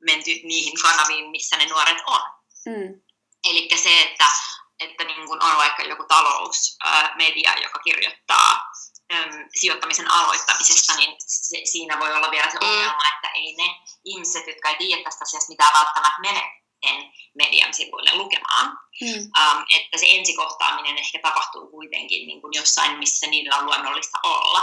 menty 0.00 0.30
niihin 0.30 0.82
kanaviin, 0.82 1.30
missä 1.30 1.56
ne 1.56 1.66
nuoret 1.66 1.98
on. 2.06 2.20
Mm. 2.66 3.02
Eli 3.44 3.68
se, 3.76 4.02
että 4.02 4.26
että 4.80 5.04
niin 5.04 5.26
kuin 5.26 5.42
on 5.42 5.56
vaikka 5.56 5.82
joku 5.82 6.04
talousmedia, 6.04 7.58
joka 7.62 7.78
kirjoittaa 7.78 8.70
äm, 9.12 9.48
sijoittamisen 9.54 10.10
aloittamisesta, 10.10 10.96
niin 10.96 11.16
se, 11.18 11.60
siinä 11.64 11.98
voi 11.98 12.12
olla 12.12 12.30
vielä 12.30 12.50
se 12.50 12.58
mm. 12.58 12.68
ongelma, 12.68 13.14
että 13.14 13.28
ei 13.34 13.54
ne 13.56 13.80
ihmiset, 14.04 14.46
jotka 14.46 14.68
ei 14.68 14.76
tiedä 14.76 15.02
tästä 15.02 15.22
asiasta 15.22 15.48
mitään 15.48 15.72
välttämättä 15.72 16.20
mene 16.20 16.60
sen 16.86 17.12
median 17.34 17.74
sivuille 17.74 18.14
lukemaan. 18.14 18.78
Mm. 19.00 19.08
Um, 19.08 19.64
että 19.76 19.98
se 19.98 20.06
ensikohtaaminen 20.08 20.98
ehkä 20.98 21.18
tapahtuu 21.22 21.70
kuitenkin 21.70 22.26
niin 22.26 22.40
kuin 22.40 22.52
jossain, 22.54 22.98
missä 22.98 23.26
niillä 23.26 23.56
on 23.56 23.66
luonnollista 23.66 24.18
olla. 24.22 24.62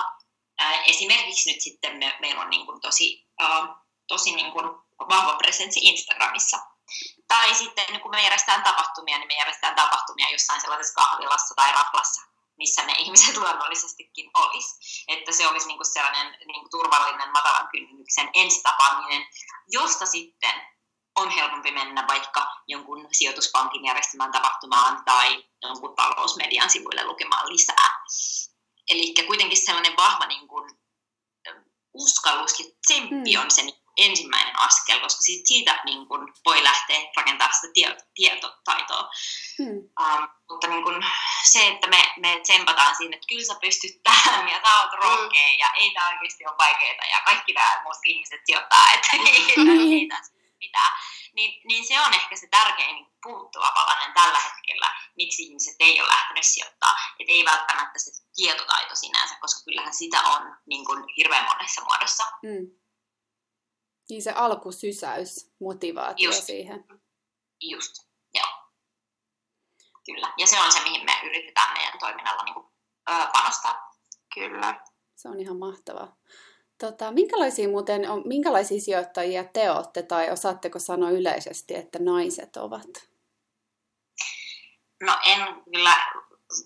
Uh, 0.61 0.89
esimerkiksi 0.89 1.51
nyt 1.51 1.61
sitten 1.61 1.97
me, 1.97 2.17
meillä 2.21 2.41
on 2.41 2.49
niin 2.49 2.65
kuin 2.65 2.81
tosi, 2.81 3.27
uh, 3.41 3.67
tosi 4.07 4.35
niin 4.35 4.51
kuin 4.51 4.65
vahva 5.09 5.35
presenssi 5.35 5.79
Instagramissa, 5.83 6.57
tai 7.27 7.55
sitten 7.55 8.01
kun 8.01 8.11
me 8.11 8.23
järjestetään 8.23 8.63
tapahtumia, 8.63 9.17
niin 9.17 9.27
me 9.27 9.37
järjestetään 9.37 9.75
tapahtumia 9.75 10.29
jossain 10.29 10.61
sellaisessa 10.61 11.01
kahvilassa 11.01 11.55
tai 11.55 11.71
raflassa, 11.71 12.21
missä 12.57 12.85
ne 12.85 12.93
ihmiset 13.03 13.37
luonnollisestikin 13.37 14.29
olisi. 14.33 15.03
Että 15.07 15.31
se 15.31 15.47
olisi 15.47 15.67
niinku 15.67 15.83
sellainen 15.83 16.37
niinku 16.45 16.69
turvallinen 16.69 17.31
matalan 17.31 17.67
kynnyksen 17.71 18.29
ensitapaaminen, 18.33 19.27
josta 19.67 20.05
sitten 20.05 20.67
on 21.15 21.29
helpompi 21.29 21.71
mennä 21.71 22.07
vaikka 22.07 22.47
jonkun 22.67 23.07
sijoituspankin 23.11 23.85
järjestämään 23.85 24.31
tapahtumaan 24.31 25.03
tai 25.05 25.43
jonkun 25.61 25.95
talousmedian 25.95 26.69
sivuille 26.69 27.05
lukemaan 27.05 27.49
lisää. 27.49 28.03
Eli 28.89 29.13
kuitenkin 29.27 29.65
sellainen 29.65 29.97
vahva 29.97 30.25
niin 30.25 30.47
kuin, 30.47 30.77
uskallus 31.93 32.59
ja 32.59 32.65
tsemppi 32.87 33.35
mm. 33.35 33.41
on 33.41 33.51
se 33.51 33.61
ensimmäinen 33.97 34.59
askel, 34.59 34.99
koska 34.99 35.21
siitä, 35.21 35.47
siitä 35.47 35.81
niin 35.85 36.07
kun 36.07 36.33
voi 36.45 36.63
lähteä 36.63 37.11
rakentamaan 37.17 37.55
sitä 37.55 37.73
tieto, 37.73 38.03
tietotaitoa. 38.15 39.09
Hmm. 39.57 39.77
Um, 39.77 40.27
mutta 40.49 40.67
niin 40.67 40.83
kun 40.83 41.05
se, 41.53 41.67
että 41.67 41.87
me, 41.87 42.13
me 42.17 42.39
tsempataan 42.43 42.95
siinä, 42.95 43.15
että 43.15 43.27
kyllä 43.27 43.45
sä 43.45 43.55
pystyt 43.61 44.03
tähän 44.03 44.49
ja 44.49 44.61
sä 44.65 44.81
oot 44.81 44.93
rohkea 44.93 45.49
ja 45.59 45.67
ei 45.75 45.91
tämä 45.91 46.09
oikeasti 46.09 46.45
ole 46.45 46.57
vaikeaa 46.57 47.05
ja 47.11 47.21
kaikki 47.25 47.53
nämä 47.53 47.81
muut 47.83 47.97
ihmiset 48.05 48.41
sijoittaa, 48.45 48.91
että 48.93 49.09
ei, 49.13 49.27
ei, 49.27 49.53
ei, 49.57 49.69
ei 49.69 50.07
mitään. 50.59 50.91
Niin, 51.33 51.61
niin 51.67 51.87
se 51.87 52.01
on 52.01 52.13
ehkä 52.13 52.35
se 52.35 52.47
tärkein 52.51 53.07
puuttuva 53.23 53.71
palanen 53.71 54.13
tällä 54.13 54.39
hetkellä, 54.39 54.91
miksi 55.15 55.43
ihmiset 55.43 55.75
ei 55.79 56.01
ole 56.01 56.09
lähtenyt 56.09 56.43
sijoittaa. 56.45 56.93
Että 57.19 57.33
ei 57.33 57.45
välttämättä 57.45 57.99
se 57.99 58.11
tietotaito 58.35 58.95
sinänsä, 58.95 59.35
koska 59.41 59.61
kyllähän 59.65 59.93
sitä 59.93 60.21
on 60.21 60.57
niin 60.65 60.85
kuin 60.85 61.03
hirveän 61.17 61.45
monessa 61.45 61.81
muodossa. 61.81 62.23
Mm. 62.43 62.71
Niin 64.09 64.23
se 64.23 64.31
alkusysäys, 64.31 65.51
motivaatio 65.59 66.29
Just. 66.29 66.43
siihen. 66.43 66.85
Just. 67.61 68.06
Kyllä. 70.07 70.33
Ja 70.37 70.47
se 70.47 70.59
on 70.59 70.71
se, 70.71 70.83
mihin 70.83 71.05
me 71.05 71.11
yritetään 71.23 71.73
meidän 71.77 71.99
toiminnalla 71.99 72.43
niin 72.43 72.53
kuin, 72.53 72.65
ö, 73.09 73.13
panostaa. 73.33 73.91
Kyllä. 74.33 74.79
Se 75.15 75.29
on 75.29 75.39
ihan 75.39 75.57
mahtavaa. 75.57 76.15
Tota, 76.79 77.11
minkälaisia, 77.11 77.69
muuten, 77.69 78.01
minkälaisia 78.25 78.81
sijoittajia 78.81 79.43
te 79.43 79.71
olette, 79.71 80.03
tai 80.03 80.31
osaatteko 80.31 80.79
sanoa 80.79 81.09
yleisesti, 81.09 81.75
että 81.75 81.99
naiset 81.99 82.57
ovat? 82.57 83.07
No 85.03 85.17
en 85.25 85.63
kyllä 85.73 85.97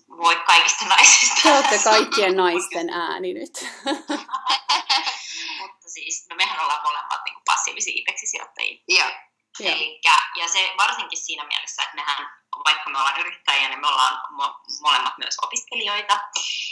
voi 0.08 0.36
kaikista 0.46 0.84
naisista. 0.84 1.40
Te 1.42 1.52
olette 1.52 1.78
kaikkien 1.84 2.36
naisten 2.42 2.90
ääni 2.90 3.34
nyt. 3.34 3.68
Mutta 5.60 5.88
siis, 5.88 6.26
no 6.30 6.36
mehän 6.36 6.60
ollaan 6.60 6.82
molemmat 6.82 7.20
niin 7.24 7.34
kuin 7.34 7.44
passiivisia 7.44 7.94
indeksisijoittajia. 7.96 8.78
Joo. 8.88 9.31
Elikkä, 9.60 10.14
ja 10.36 10.48
se 10.48 10.74
varsinkin 10.76 11.24
siinä 11.24 11.44
mielessä, 11.44 11.82
että 11.82 11.94
mehän, 11.94 12.30
vaikka 12.64 12.90
me 12.90 12.98
ollaan 12.98 13.20
yrittäjiä, 13.20 13.68
niin 13.68 13.80
me 13.80 13.88
ollaan 13.88 14.14
mo- 14.14 14.80
molemmat 14.80 15.18
myös 15.18 15.36
opiskelijoita. 15.42 16.20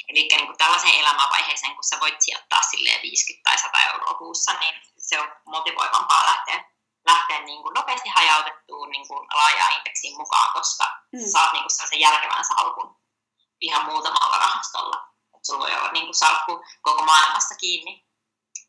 Eli 0.08 0.28
niin 0.30 0.46
kuin 0.46 0.58
tällaiseen 0.58 0.94
elämänvaiheeseen, 0.94 1.74
kun 1.74 1.84
sä 1.84 2.00
voit 2.00 2.22
sijoittaa 2.22 2.60
50 3.02 3.50
tai 3.50 3.58
100 3.58 3.78
euroa 3.92 4.14
kuussa, 4.14 4.52
niin 4.52 4.74
se 4.98 5.20
on 5.20 5.32
motivoivampaa 5.46 6.26
lähteä, 6.26 6.64
lähteä 7.06 7.40
niin 7.40 7.62
kuin 7.62 7.74
nopeasti 7.74 8.08
hajautettuun 8.08 8.90
niin 8.90 9.08
kuin 9.08 9.28
laajaan 9.34 9.72
indeksiin 9.78 10.16
mukaan, 10.16 10.52
koska 10.52 10.84
mm. 11.12 11.20
saat 11.32 11.52
niin 11.52 11.62
kuin 11.62 11.70
sellaisen 11.70 12.00
järkevän 12.00 12.44
salkun 12.44 13.00
ihan 13.60 13.84
muutamalla 13.84 14.38
rahastolla. 14.38 15.08
Et 15.36 15.44
sulla 15.44 15.60
voi 15.60 15.74
olla 15.76 15.92
niin 15.92 16.04
kuin 16.04 16.14
salkku 16.14 16.64
koko 16.82 17.04
maailmassa 17.04 17.54
kiinni 17.54 18.10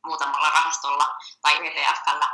muutamalla 0.06 0.50
rahastolla 0.50 1.16
tai 1.42 1.68
ETFllä 1.68 2.30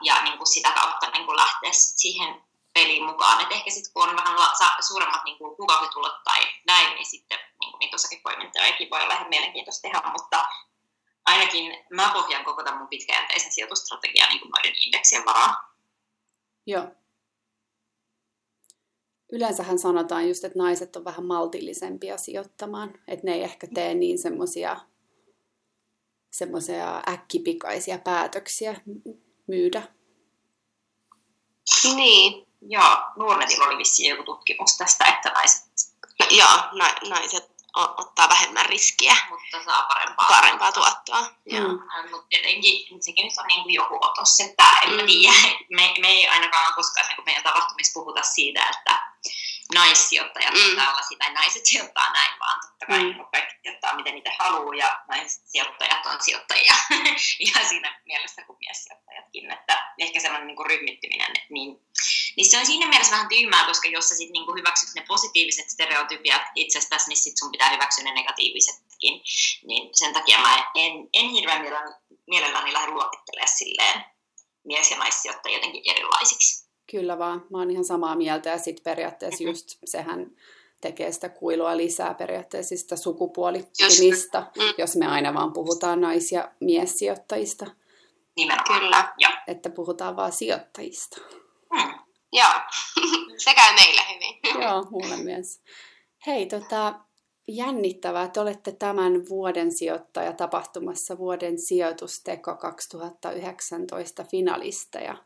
ja 0.00 0.24
niin 0.24 0.38
kuin 0.38 0.46
sitä 0.46 0.70
kautta 0.70 1.10
niin 1.10 1.26
kuin 1.26 1.36
lähteä 1.36 1.70
siihen 1.72 2.44
peliin 2.74 3.04
mukaan. 3.04 3.40
Et 3.40 3.52
ehkä 3.52 3.70
sitten 3.70 3.92
kun 3.92 4.08
on 4.08 4.16
vähän 4.16 4.36
la- 4.36 4.82
suuremmat 4.88 5.24
niin 5.24 5.38
kuin 5.38 5.56
tai 6.24 6.40
näin, 6.66 6.94
niin 6.94 7.06
sitten 7.06 7.38
niin 7.60 7.70
kuin 7.70 7.78
niitä 7.78 7.94
osakepoimintojakin 7.94 8.90
voi 8.90 9.02
olla 9.02 9.14
ihan 9.14 9.28
mielenkiintoista 9.28 9.82
tehdä, 9.82 10.02
mutta 10.12 10.44
ainakin 11.24 11.84
mä 11.90 12.10
pohjaan 12.14 12.44
koko 12.44 12.62
tämän 12.62 12.78
mun 12.78 12.88
pitkäjänteisen 12.88 13.52
sijoitustrategian 13.52 14.28
niin 14.28 14.40
kuin 14.40 14.50
noiden 14.50 14.82
indeksien 14.82 15.24
varaan. 15.24 15.56
Joo. 16.66 16.84
Yleensähän 19.32 19.78
sanotaan 19.78 20.28
just, 20.28 20.44
että 20.44 20.58
naiset 20.58 20.96
on 20.96 21.04
vähän 21.04 21.26
maltillisempia 21.26 22.18
sijoittamaan, 22.18 22.94
että 23.08 23.26
ne 23.26 23.32
ei 23.32 23.42
ehkä 23.42 23.66
tee 23.74 23.94
niin 23.94 24.18
semmoisia 24.18 24.80
semmoisia 26.30 27.02
äkkipikaisia 27.08 27.98
päätöksiä 27.98 28.80
myydä. 29.46 29.82
Niin. 31.94 32.46
Joo, 32.68 32.96
Nuornetilla 33.16 33.66
oli 33.66 33.78
vissiin 33.78 34.10
joku 34.10 34.22
tutkimus 34.22 34.76
tästä, 34.76 35.04
että 35.04 35.30
naiset... 35.30 35.62
No, 36.20 36.26
joo, 36.30 36.56
na- 36.72 37.08
naiset 37.08 37.52
ottaa 37.74 38.28
vähemmän 38.28 38.66
riskiä. 38.66 39.16
Mutta 39.28 39.64
saa 39.64 39.82
parempaa, 39.82 40.26
parempaa 40.28 40.72
tuottoa. 40.72 41.20
Mm. 41.20 41.80
Mutta 42.10 42.26
tietenkin 42.28 43.02
sekin 43.02 43.24
nyt 43.24 43.38
on 43.38 43.46
niin 43.46 43.62
kuin 43.62 43.74
joku 43.74 43.98
otos, 44.00 44.40
että 44.40 44.64
en 44.82 44.90
mm. 44.90 44.96
mä 44.96 45.02
tiedä. 45.06 45.34
Me, 45.70 45.94
me 46.00 46.08
ei 46.08 46.28
ainakaan 46.28 46.74
koskaan 46.74 47.06
niin 47.08 47.24
meidän 47.24 47.42
tapahtumissa 47.42 48.00
puhuta 48.00 48.22
siitä, 48.22 48.70
että 48.70 49.12
naissijoittajat 49.74 50.54
mm. 50.54 50.76
tällaisia, 50.76 51.18
tai 51.18 51.32
naiset 51.32 51.66
sijoittaa 51.66 52.12
näin, 52.12 52.38
vaan 52.40 52.60
totta 52.60 52.86
kai 52.86 53.04
mm. 53.04 53.24
kaikki 53.32 53.54
sijoittaa 53.62 53.96
miten 53.96 54.14
niitä 54.14 54.32
haluaa, 54.38 54.74
ja 54.74 55.00
naissijoittajat 55.08 56.06
on 56.06 56.22
sijoittajia 56.22 56.74
ihan 57.46 57.68
siinä 57.68 58.00
mielessä 58.04 58.42
kuin 58.42 58.58
miessijoittajatkin, 58.60 59.50
että 59.50 59.94
ehkä 59.98 60.20
semmoinen 60.20 60.46
niin 60.46 60.66
ryhmittyminen, 60.66 61.32
niin, 61.50 61.80
niin 62.36 62.50
se 62.50 62.58
on 62.58 62.66
siinä 62.66 62.88
mielessä 62.88 63.12
vähän 63.12 63.28
tyhmää, 63.28 63.64
koska 63.66 63.88
jos 63.88 64.08
sä 64.08 64.16
sitten 64.16 64.32
niin 64.32 64.56
hyväksyt 64.58 64.88
ne 64.94 65.04
positiiviset 65.08 65.70
stereotypiat 65.70 66.42
itsestäsi, 66.54 67.08
niin 67.08 67.16
sit 67.16 67.38
sun 67.38 67.52
pitää 67.52 67.70
hyväksyä 67.70 68.04
ne 68.04 68.14
negatiivisetkin, 68.14 69.22
niin 69.66 69.90
sen 69.92 70.12
takia 70.12 70.38
mä 70.38 70.70
en, 70.74 70.92
en 71.12 71.28
hirveän 71.28 71.62
mielelläni 72.26 72.72
lähde 72.72 72.90
luokittelemaan 72.90 73.56
silleen 73.56 74.04
mies- 74.64 74.90
ja 74.90 74.96
naissijoittajia 74.96 75.56
jotenkin 75.56 75.82
erilaisiksi. 75.86 76.61
Kyllä 76.92 77.18
vaan, 77.18 77.46
mä 77.50 77.58
oon 77.58 77.70
ihan 77.70 77.84
samaa 77.84 78.16
mieltä 78.16 78.50
ja 78.50 78.58
sitten 78.58 78.84
periaatteessa 78.84 79.44
just 79.44 79.78
sehän 79.84 80.30
tekee 80.80 81.12
sitä 81.12 81.28
kuilua 81.28 81.76
lisää 81.76 82.14
periaatteessa 82.14 82.76
sitä 82.76 82.96
sukupuolitumista, 82.96 84.40
mm. 84.56 84.74
jos 84.78 84.96
me 84.96 85.06
aina 85.06 85.34
vaan 85.34 85.52
puhutaan 85.52 86.00
nais- 86.00 86.32
ja 86.32 86.52
miessijoittajista. 86.60 87.66
Nimenomaan. 88.36 88.80
Kyllä. 88.80 89.12
Ja. 89.18 89.28
Että 89.46 89.70
puhutaan 89.70 90.16
vaan 90.16 90.32
sijoittajista. 90.32 91.20
Mm. 91.72 91.94
Joo, 92.32 92.52
se 93.44 93.54
käy 93.54 93.74
meille 93.74 94.00
hyvin. 94.14 94.62
Joo, 94.62 94.86
mulle 94.90 95.16
myös. 95.16 95.60
Hei, 96.26 96.46
tota, 96.46 96.94
jännittävää, 97.48 98.24
että 98.24 98.40
olette 98.42 98.72
tämän 98.72 99.28
vuoden 99.28 99.72
sijoittaja 99.72 100.32
tapahtumassa 100.32 101.18
vuoden 101.18 101.58
sijoitusteko 101.58 102.56
2019 102.56 104.24
finalisteja 104.24 105.16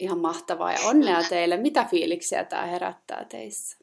ihan 0.00 0.18
mahtavaa 0.18 0.72
ja 0.72 0.80
onnea 0.80 1.22
teille. 1.28 1.56
Mitä 1.56 1.84
fiiliksiä 1.84 2.44
tämä 2.44 2.62
herättää 2.62 3.24
teissä? 3.24 3.78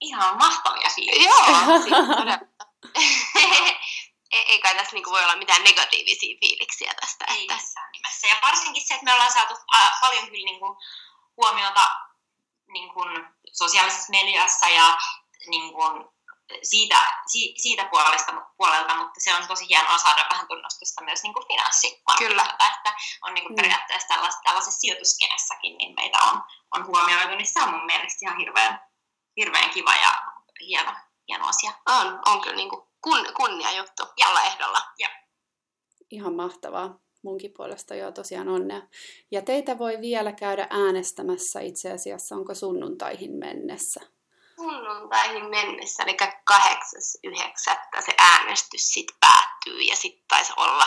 Ihan 0.00 0.38
mahtavia 0.38 0.88
fiiliksiä. 0.94 1.30
Joo, 1.30 1.82
siis 1.82 1.96
ei, 4.32 4.44
ei 4.48 4.58
kai 4.60 4.74
tässä 4.74 4.92
niinku 4.92 5.10
voi 5.10 5.24
olla 5.24 5.36
mitään 5.36 5.64
negatiivisia 5.64 6.36
fiiliksiä 6.40 6.94
tästä. 7.00 7.24
Ei 7.28 7.42
että... 7.42 7.54
missään 7.54 7.90
nimessä. 7.92 8.26
Ja 8.28 8.36
varsinkin 8.42 8.82
se, 8.86 8.94
että 8.94 9.04
me 9.04 9.12
ollaan 9.12 9.32
saatu 9.32 9.54
äh, 9.74 10.00
paljon 10.00 10.24
kyllä 10.24 10.44
niinku 10.44 10.78
huomiota 11.36 11.90
niinku 12.68 13.00
sosiaalisessa 13.52 14.10
mediassa 14.10 14.68
ja 14.68 14.98
niinku 15.46 15.82
siitä, 16.62 16.96
si, 17.26 17.54
siitä 17.56 17.84
puolesta, 17.90 18.32
puolelta, 18.56 18.96
mutta 18.96 19.20
se 19.20 19.34
on 19.34 19.48
tosi 19.48 19.68
hienoa 19.68 19.98
saada 19.98 20.26
vähän 20.32 20.48
tunnustusta 20.48 21.04
myös 21.04 21.22
niin 21.22 21.34
finanssimarkkinoilta, 21.48 22.66
että 22.76 22.90
on 23.22 23.34
niin 23.34 23.44
kuin 23.44 23.52
mm. 23.52 23.56
periaatteessa 23.56 24.08
tällaisessa, 24.08 24.42
tällaisessa 24.44 24.80
sijoituskenessäkin, 24.80 25.78
niin 25.78 25.94
meitä 25.94 26.18
on, 26.32 26.42
on 26.74 26.86
huomioitu, 26.86 27.34
niin 27.36 27.52
se 27.52 27.62
on 27.62 27.70
mun 27.70 27.86
mielestä 27.86 28.18
ihan 28.22 28.38
hirveän, 28.38 28.80
hirveän 29.36 29.70
kiva 29.70 29.94
ja 29.94 30.12
hieno, 30.60 30.92
hieno 31.28 31.48
asia. 31.48 31.72
On, 31.86 32.20
on 32.26 32.40
kyllä 32.40 32.56
niin 32.56 32.70
kuin 32.70 32.82
kun, 33.04 33.26
kunnia 33.36 33.72
juttu 33.76 34.02
ja. 34.16 34.28
olla 34.28 34.44
ehdolla. 34.44 34.80
Ja. 34.98 35.08
Ihan 36.10 36.34
mahtavaa. 36.34 36.98
Munkin 37.22 37.52
puolesta 37.56 37.94
joo 37.94 38.12
tosiaan 38.12 38.48
onnea. 38.48 38.82
Ja 39.30 39.42
teitä 39.42 39.78
voi 39.78 40.00
vielä 40.00 40.32
käydä 40.32 40.66
äänestämässä 40.70 41.60
itse 41.60 41.92
asiassa, 41.92 42.34
onko 42.34 42.54
sunnuntaihin 42.54 43.32
mennessä? 43.32 44.00
Sunnuntaihin 44.58 45.50
mennessä, 45.50 46.02
eli 46.02 46.16
8.9. 46.52 48.02
se 48.02 48.14
äänestys 48.18 48.88
sitten 48.88 49.16
päättyy 49.20 49.80
ja 49.80 49.96
sitten 49.96 50.24
taisi 50.28 50.52
olla 50.56 50.86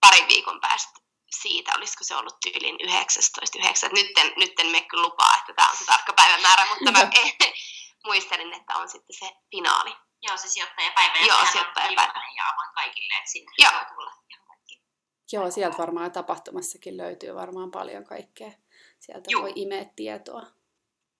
pari 0.00 0.24
viikon 0.28 0.60
päästä 0.60 1.00
siitä, 1.40 1.72
olisiko 1.76 2.04
se 2.04 2.16
ollut 2.16 2.40
tyylin 2.40 2.76
19.9. 2.76 3.92
Nyt 3.92 4.18
en, 4.18 4.32
nyt 4.36 4.60
en 4.60 4.66
mene 4.66 4.86
kyllä 4.86 5.02
lupaa, 5.02 5.34
että 5.38 5.52
tämä 5.52 5.70
on 5.70 5.76
se 5.76 5.84
tarkka 5.84 6.12
päivämäärä, 6.12 6.66
mutta 6.68 6.92
mä 6.92 7.10
muistelin, 8.06 8.52
että 8.52 8.76
on 8.76 8.88
sitten 8.88 9.16
se 9.18 9.36
finaali. 9.50 9.96
Joo, 10.22 10.36
se 10.36 10.48
sijoittajapäivä. 10.48 11.26
Joo, 11.26 11.46
sijoittajapäivä. 11.52 12.22
Ja 12.36 12.44
vaan 12.56 12.74
kaikille, 12.74 13.14
että 13.18 13.30
sinne 13.30 13.52
Joo. 13.58 13.72
voi 13.72 13.84
tulla 13.94 14.12
ihan 14.30 14.46
kaikki. 14.46 14.82
Joo, 15.32 15.50
sieltä 15.50 15.78
varmaan 15.78 16.12
tapahtumassakin 16.12 16.96
löytyy 16.96 17.34
varmaan 17.34 17.70
paljon 17.70 18.04
kaikkea. 18.04 18.50
Sieltä 18.98 19.30
Juh. 19.30 19.42
voi 19.42 19.52
imeä 19.54 19.84
tietoa. 19.96 20.42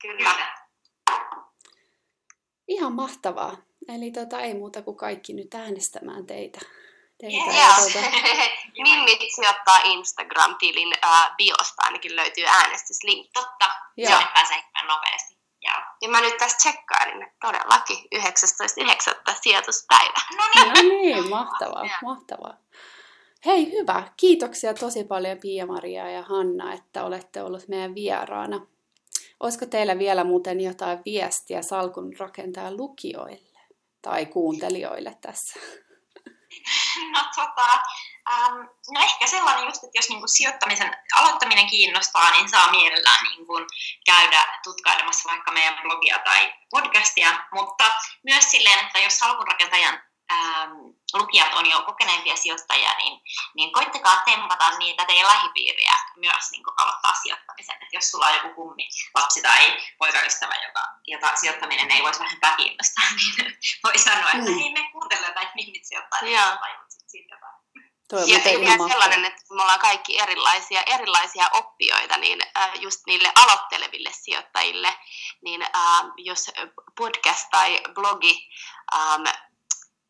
Kyllä. 0.03 0.31
Kyllä. 0.31 0.58
Ihan 2.69 2.93
mahtavaa. 2.93 3.57
Eli 3.89 4.11
tota, 4.11 4.41
ei 4.41 4.55
muuta 4.55 4.83
kuin 4.83 4.97
kaikki 4.97 5.33
nyt 5.33 5.55
äänestämään 5.55 6.27
teitä. 6.27 6.61
teitä 7.19 7.51
yeah. 7.53 7.77
tuota... 7.77 7.99
Mimmit 8.83 9.19
sijoittaa 9.35 9.79
Instagram-tilin 9.85 10.89
uh, 10.89 11.37
biosta 11.37 11.83
ainakin 11.83 12.17
löytyy 12.17 12.45
äänestyslink. 12.47 13.31
Totta, 13.35 13.67
Joo. 13.97 14.11
Joo. 14.11 14.21
pääsee 14.35 14.63
nopeasti. 14.87 15.39
Joo. 15.63 15.77
Ja 16.03 16.09
mä 16.09 16.21
nyt 16.21 16.37
tässä 16.37 16.57
tsekkailin, 16.57 17.23
että 17.23 17.37
todellakin 17.41 17.97
19.9. 18.15 19.35
sijoituspäivä. 19.43 20.21
No 20.37 20.45
niin, 20.55 20.69
no 20.75 20.83
niin 20.83 21.31
mahtavaa, 21.31 21.85
mahtavaa. 22.03 22.57
Hei, 23.47 23.73
hyvä. 23.73 24.03
Kiitoksia 24.17 24.75
tosi 24.75 25.05
paljon 25.05 25.39
Pia-Maria 25.39 26.11
ja 26.11 26.23
Hanna, 26.23 26.73
että 26.73 27.05
olette 27.05 27.43
olleet 27.43 27.69
meidän 27.69 27.95
vieraana. 27.95 28.67
Olisiko 29.41 29.67
teillä 29.67 29.99
vielä 29.99 30.25
muuten 30.25 30.61
jotain 30.61 30.99
viestiä 31.05 31.63
salkun 31.63 32.13
rakentaa 32.19 32.71
lukijoille 32.71 33.59
tai 34.03 34.27
kuuntelijoille 34.27 35.19
tässä? 35.21 35.61
No, 37.13 37.21
tota, 37.37 37.73
ähm, 38.33 38.57
no 38.91 39.01
ehkä 39.03 39.27
sellainen 39.27 39.65
just, 39.65 39.85
että 39.85 39.99
jos 39.99 40.09
niinku 40.09 40.27
sijoittamisen 40.27 40.97
aloittaminen 41.17 41.67
kiinnostaa, 41.67 42.31
niin 42.31 42.49
saa 42.49 42.71
mielellään 42.71 43.25
niinku 43.25 43.53
käydä 44.07 44.61
tutkailemassa 44.65 45.31
vaikka 45.31 45.53
meidän 45.53 45.79
blogia 45.83 46.19
tai 46.19 46.53
podcastia, 46.71 47.45
mutta 47.53 47.85
myös 48.25 48.51
silleen, 48.51 48.87
että 48.87 48.99
jos 48.99 49.19
salkunrakentajan 49.19 50.03
ähm, 50.33 50.73
lukijat 51.15 51.55
on 51.55 51.71
jo 51.71 51.83
kokeneempia 51.83 52.37
sijoittajia, 52.37 52.95
niin, 52.95 53.21
niin 53.55 53.73
koittakaa 53.73 54.23
tempata 54.25 54.79
niitä 54.79 55.05
teidän 55.05 55.27
lähipiiriä 55.27 55.93
myös 56.17 56.51
niin 56.51 56.63
aloittaa 56.77 57.15
sijoittamisen. 57.23 57.77
Et 57.83 57.93
jos 57.93 58.11
sulla 58.11 58.27
on 58.27 58.35
joku 58.35 58.55
kummi 58.55 58.89
lapsi 59.15 59.43
tai 59.43 59.77
poikaystävä, 59.99 60.55
joka, 60.67 60.81
jota 61.07 61.37
sijoittaminen 61.37 61.91
ei 61.91 62.03
voisi 62.03 62.21
vähempää 62.21 62.57
kiinnostaa, 62.57 63.05
niin 63.19 63.59
voi 63.85 63.99
sanoa, 63.99 64.31
että 64.31 64.51
mm. 64.51 64.59
hei 64.59 64.73
me 64.73 64.89
kuuntele 64.93 65.21
näitä 65.21 65.53
mimmit 65.55 65.85
sijoittaa, 65.85 66.21
niin 66.23 66.41
siitä 67.07 67.35
jotain. 67.35 67.59
Toi 68.09 68.31
ja, 68.31 68.39
ja 68.39 68.89
sellainen, 68.89 69.25
että 69.25 69.43
me 69.55 69.63
ollaan 69.63 69.81
kaikki 69.81 70.21
erilaisia, 70.21 70.83
erilaisia 70.87 71.49
oppijoita, 71.53 72.17
niin 72.17 72.41
äh, 72.57 72.71
just 72.81 73.01
niille 73.07 73.33
aloitteleville 73.35 74.11
sijoittajille, 74.13 74.95
niin 75.43 75.63
äh, 75.63 76.03
jos 76.17 76.51
podcast 76.97 77.49
tai 77.51 77.81
blogi 77.95 78.49
ähm, 78.95 79.27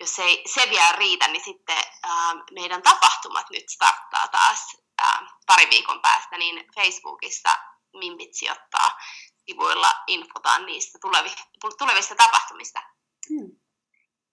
jos 0.01 0.19
ei 0.19 0.43
se 0.55 0.71
vielä 0.71 0.93
riitä, 0.93 1.29
niin 1.29 1.45
sitten 1.45 1.85
ää, 2.03 2.35
meidän 2.53 2.83
tapahtumat 2.83 3.47
nyt 3.51 3.69
starttaa 3.69 4.29
taas 4.29 4.77
ää, 4.99 5.27
pari 5.47 5.71
viikon 5.71 6.03
päästä, 6.03 6.39
niin 6.39 6.67
Facebookissa 6.75 7.59
Mimbit 7.95 8.35
sijoittaa 8.35 8.99
sivuilla 9.47 9.93
infotaan 10.07 10.67
niistä 10.67 10.99
tulevi, 11.01 11.31
tulevista 11.79 12.15
tapahtumista. 12.15 12.83
Hmm. 13.29 13.57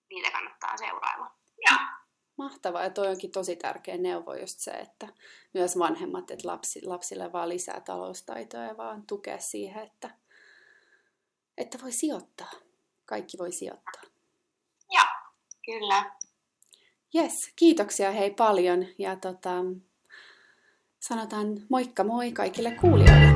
Niitä 0.10 0.32
kannattaa 0.32 0.78
seurailla. 0.78 1.32
Ja. 1.66 1.96
Mahtavaa, 2.38 2.84
ja 2.84 2.90
toi 2.90 3.08
onkin 3.08 3.32
tosi 3.32 3.56
tärkeä 3.56 3.98
neuvo 3.98 4.34
just 4.34 4.60
se, 4.60 4.72
että 4.72 5.08
myös 5.54 5.80
vanhemmat, 5.80 6.32
että 6.32 6.48
lapsi, 6.48 6.86
lapsille 6.86 7.32
vaan 7.32 7.50
lisää 7.50 7.82
taloustaitoa 7.82 8.62
ja 8.62 8.78
vaan 8.78 9.08
tukea 9.08 9.40
siihen, 9.40 9.84
että, 9.84 10.10
että 11.58 11.78
voi 11.82 11.92
sijoittaa. 11.92 12.52
Kaikki 13.06 13.38
voi 13.38 13.52
sijoittaa. 13.52 14.02
Joo. 14.90 15.25
Kyllä. 15.66 16.12
Yes, 17.16 17.52
kiitoksia 17.56 18.12
hei 18.12 18.32
paljon 18.32 18.86
ja 18.98 19.16
tota, 19.16 19.52
sanotaan 21.00 21.48
moikka 21.70 22.04
moi 22.04 22.32
kaikille 22.32 22.72
kuulijoille. 22.72 23.35